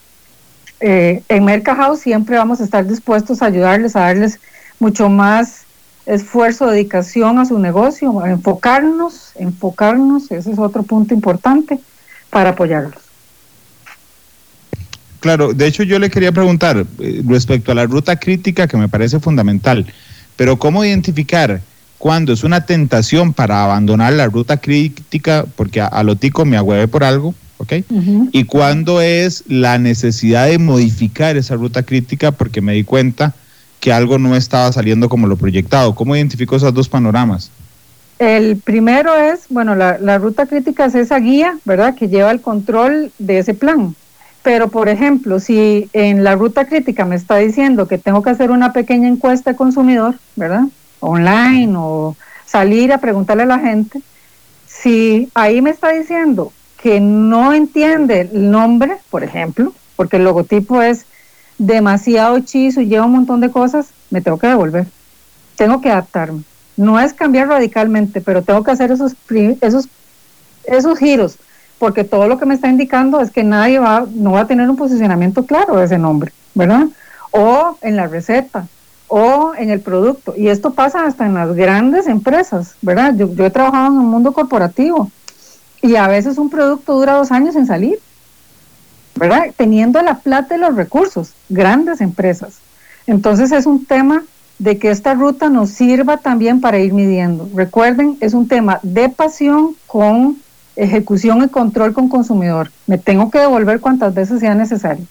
[0.81, 4.39] Eh, en House siempre vamos a estar dispuestos a ayudarles, a darles
[4.79, 5.63] mucho más
[6.05, 11.79] esfuerzo, dedicación a su negocio, a enfocarnos, enfocarnos, ese es otro punto importante
[12.31, 13.03] para apoyarlos.
[15.21, 18.89] Claro, de hecho yo le quería preguntar eh, respecto a la ruta crítica que me
[18.89, 19.87] parece fundamental,
[20.37, 21.61] pero ¿cómo identificar
[21.99, 26.87] cuando es una tentación para abandonar la ruta crítica porque a, a lo me agüeve
[26.87, 27.35] por algo
[27.67, 27.85] ¿ok?
[28.33, 33.35] Y cuándo es la necesidad de modificar esa ruta crítica porque me di cuenta
[33.81, 35.95] que algo no estaba saliendo como lo proyectado.
[35.95, 37.51] ¿Cómo identifico esos dos panoramas?
[38.19, 42.41] El primero es, bueno, la, la ruta crítica es esa guía, ¿verdad?, que lleva el
[42.41, 43.95] control de ese plan.
[44.43, 48.51] Pero, por ejemplo, si en la ruta crítica me está diciendo que tengo que hacer
[48.51, 50.63] una pequeña encuesta de consumidor, ¿verdad?
[51.01, 54.01] Online o salir a preguntarle a la gente,
[54.67, 56.53] si ahí me está diciendo
[56.87, 61.05] que no entiende el nombre, por ejemplo, porque el logotipo es
[61.59, 64.87] demasiado hechizo y lleva un montón de cosas, me tengo que devolver.
[65.57, 66.45] Tengo que adaptarme.
[66.77, 69.17] No es cambiar radicalmente, pero tengo que hacer esos,
[69.63, 69.89] esos,
[70.63, 71.39] esos giros,
[71.81, 74.71] porque todo lo que me está indicando es que nadie va, no va a tener
[74.71, 76.87] un posicionamiento claro de ese nombre, ¿verdad?
[77.33, 78.69] O en la receta,
[79.09, 80.35] o en el producto.
[80.37, 83.13] Y esto pasa hasta en las grandes empresas, ¿verdad?
[83.17, 85.11] Yo, yo he trabajado en un mundo corporativo
[85.83, 87.99] Y a veces un producto dura dos años en salir,
[89.15, 89.47] ¿verdad?
[89.57, 92.59] Teniendo la plata y los recursos, grandes empresas.
[93.07, 94.25] Entonces es un tema
[94.59, 97.49] de que esta ruta nos sirva también para ir midiendo.
[97.55, 100.39] Recuerden, es un tema de pasión con
[100.77, 102.71] ejecución y control con consumidor.
[102.87, 105.05] Me tengo que devolver cuantas veces sea necesario,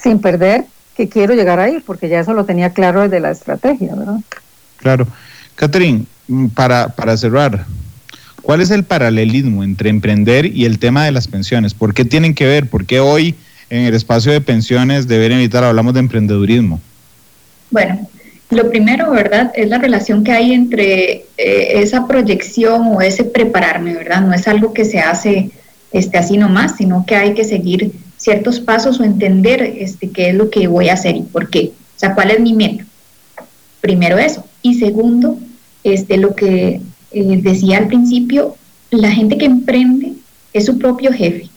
[0.00, 3.94] sin perder que quiero llegar ahí, porque ya eso lo tenía claro desde la estrategia,
[3.94, 4.20] ¿verdad?
[4.76, 5.06] Claro.
[5.54, 6.06] Catherine,
[6.54, 7.66] para, para cerrar,
[8.42, 11.74] ¿cuál es el paralelismo entre emprender y el tema de las pensiones?
[11.74, 12.68] ¿Por qué tienen que ver?
[12.68, 13.34] ¿Por qué hoy
[13.70, 16.80] en el espacio de pensiones de Ver Evitar hablamos de emprendedurismo?
[17.70, 18.06] Bueno,
[18.50, 19.50] lo primero, ¿verdad?
[19.54, 24.20] Es la relación que hay entre eh, esa proyección o ese prepararme, ¿verdad?
[24.20, 25.50] No es algo que se hace
[25.90, 30.34] este, así nomás, sino que hay que seguir ciertos pasos o entender este, qué es
[30.34, 31.72] lo que voy a hacer y por qué.
[31.96, 32.84] O sea, cuál es mi meta.
[33.80, 34.44] Primero eso.
[34.60, 35.38] Y segundo,
[35.82, 36.80] este, lo que
[37.14, 38.56] eh, decía al principio,
[38.90, 40.12] la gente que emprende
[40.52, 41.48] es su propio jefe.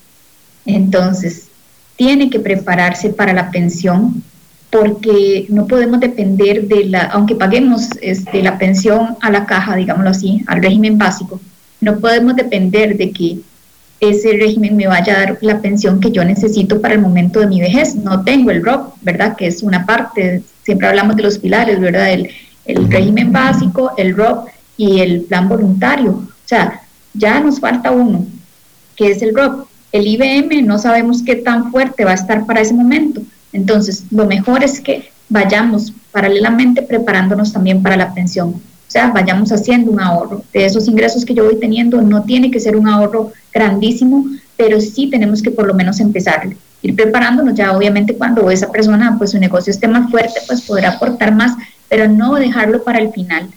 [0.65, 1.47] Entonces,
[1.95, 4.23] tiene que prepararse para la pensión
[4.69, 10.09] porque no podemos depender de la, aunque paguemos este, la pensión a la caja, digámoslo
[10.09, 11.39] así, al régimen básico,
[11.79, 13.37] no podemos depender de que
[14.01, 17.47] ese régimen me vaya a dar la pensión que yo necesito para el momento de
[17.47, 17.95] mi vejez.
[17.95, 19.35] No tengo el ROP, ¿verdad?
[19.37, 22.11] Que es una parte, siempre hablamos de los pilares, ¿verdad?
[22.11, 22.29] El,
[22.65, 26.11] el régimen básico, el ROP y el plan voluntario.
[26.11, 26.81] O sea,
[27.13, 28.25] ya nos falta uno,
[28.95, 29.67] que es el ROP.
[29.91, 33.21] El IBM no sabemos qué tan fuerte va a estar para ese momento.
[33.53, 38.49] Entonces, lo mejor es que vayamos paralelamente preparándonos también para la pensión.
[38.49, 40.43] O sea, vayamos haciendo un ahorro.
[40.53, 44.25] De esos ingresos que yo voy teniendo, no tiene que ser un ahorro grandísimo,
[44.57, 46.47] pero sí tenemos que por lo menos empezar.
[46.81, 50.91] Ir preparándonos ya, obviamente, cuando esa persona, pues su negocio esté más fuerte, pues podrá
[50.91, 51.53] aportar más,
[51.89, 53.49] pero no dejarlo para el final,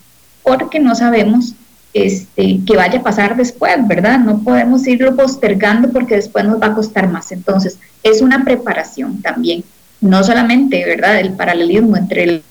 [0.49, 1.55] porque no sabemos
[1.92, 4.18] este, que vaya a pasar después, ¿verdad?
[4.18, 7.30] No podemos irlo postergando porque después nos va a costar más.
[7.32, 9.62] Entonces, es una preparación también
[10.01, 12.42] no solamente, ¿verdad?, el paralelismo entre el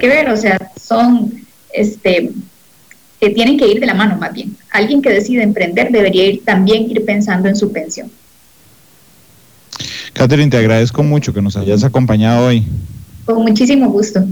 [0.00, 2.30] que ver, o sea, son, este,
[3.20, 4.56] que tienen que ir de la mano más bien.
[4.72, 8.10] Alguien que decide emprender debería ir también ir pensando en su pensión.
[10.12, 12.66] Catherine, te agradezco mucho que nos hayas acompañado hoy.
[13.24, 14.24] Con muchísimo gusto.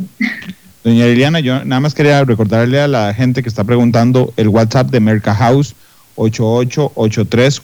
[0.85, 4.91] Doña Liliana, yo nada más quería recordarle a la gente que está preguntando el WhatsApp
[4.91, 5.75] de Merca House
[6.17, 7.63] 8883.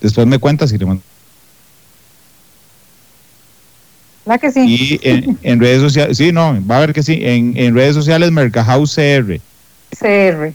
[0.00, 0.86] Después me cuentas si le
[4.24, 4.60] ¿La que sí?
[4.60, 8.30] Y en, redes sociales, sí, no, va a ver que sí, en, en redes sociales
[8.30, 9.40] Mercahouse CR.
[9.98, 10.54] CR.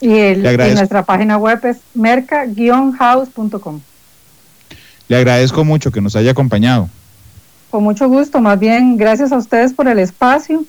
[0.00, 0.42] Y el,
[0.74, 3.80] nuestra página web es merca-house.com.
[5.08, 6.88] Le agradezco mucho que nos haya acompañado.
[7.70, 10.64] Con mucho gusto, más bien gracias a ustedes por el espacio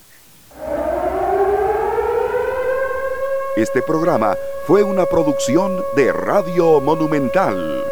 [3.60, 7.84] Este programa fue una producción de Radio Monumental.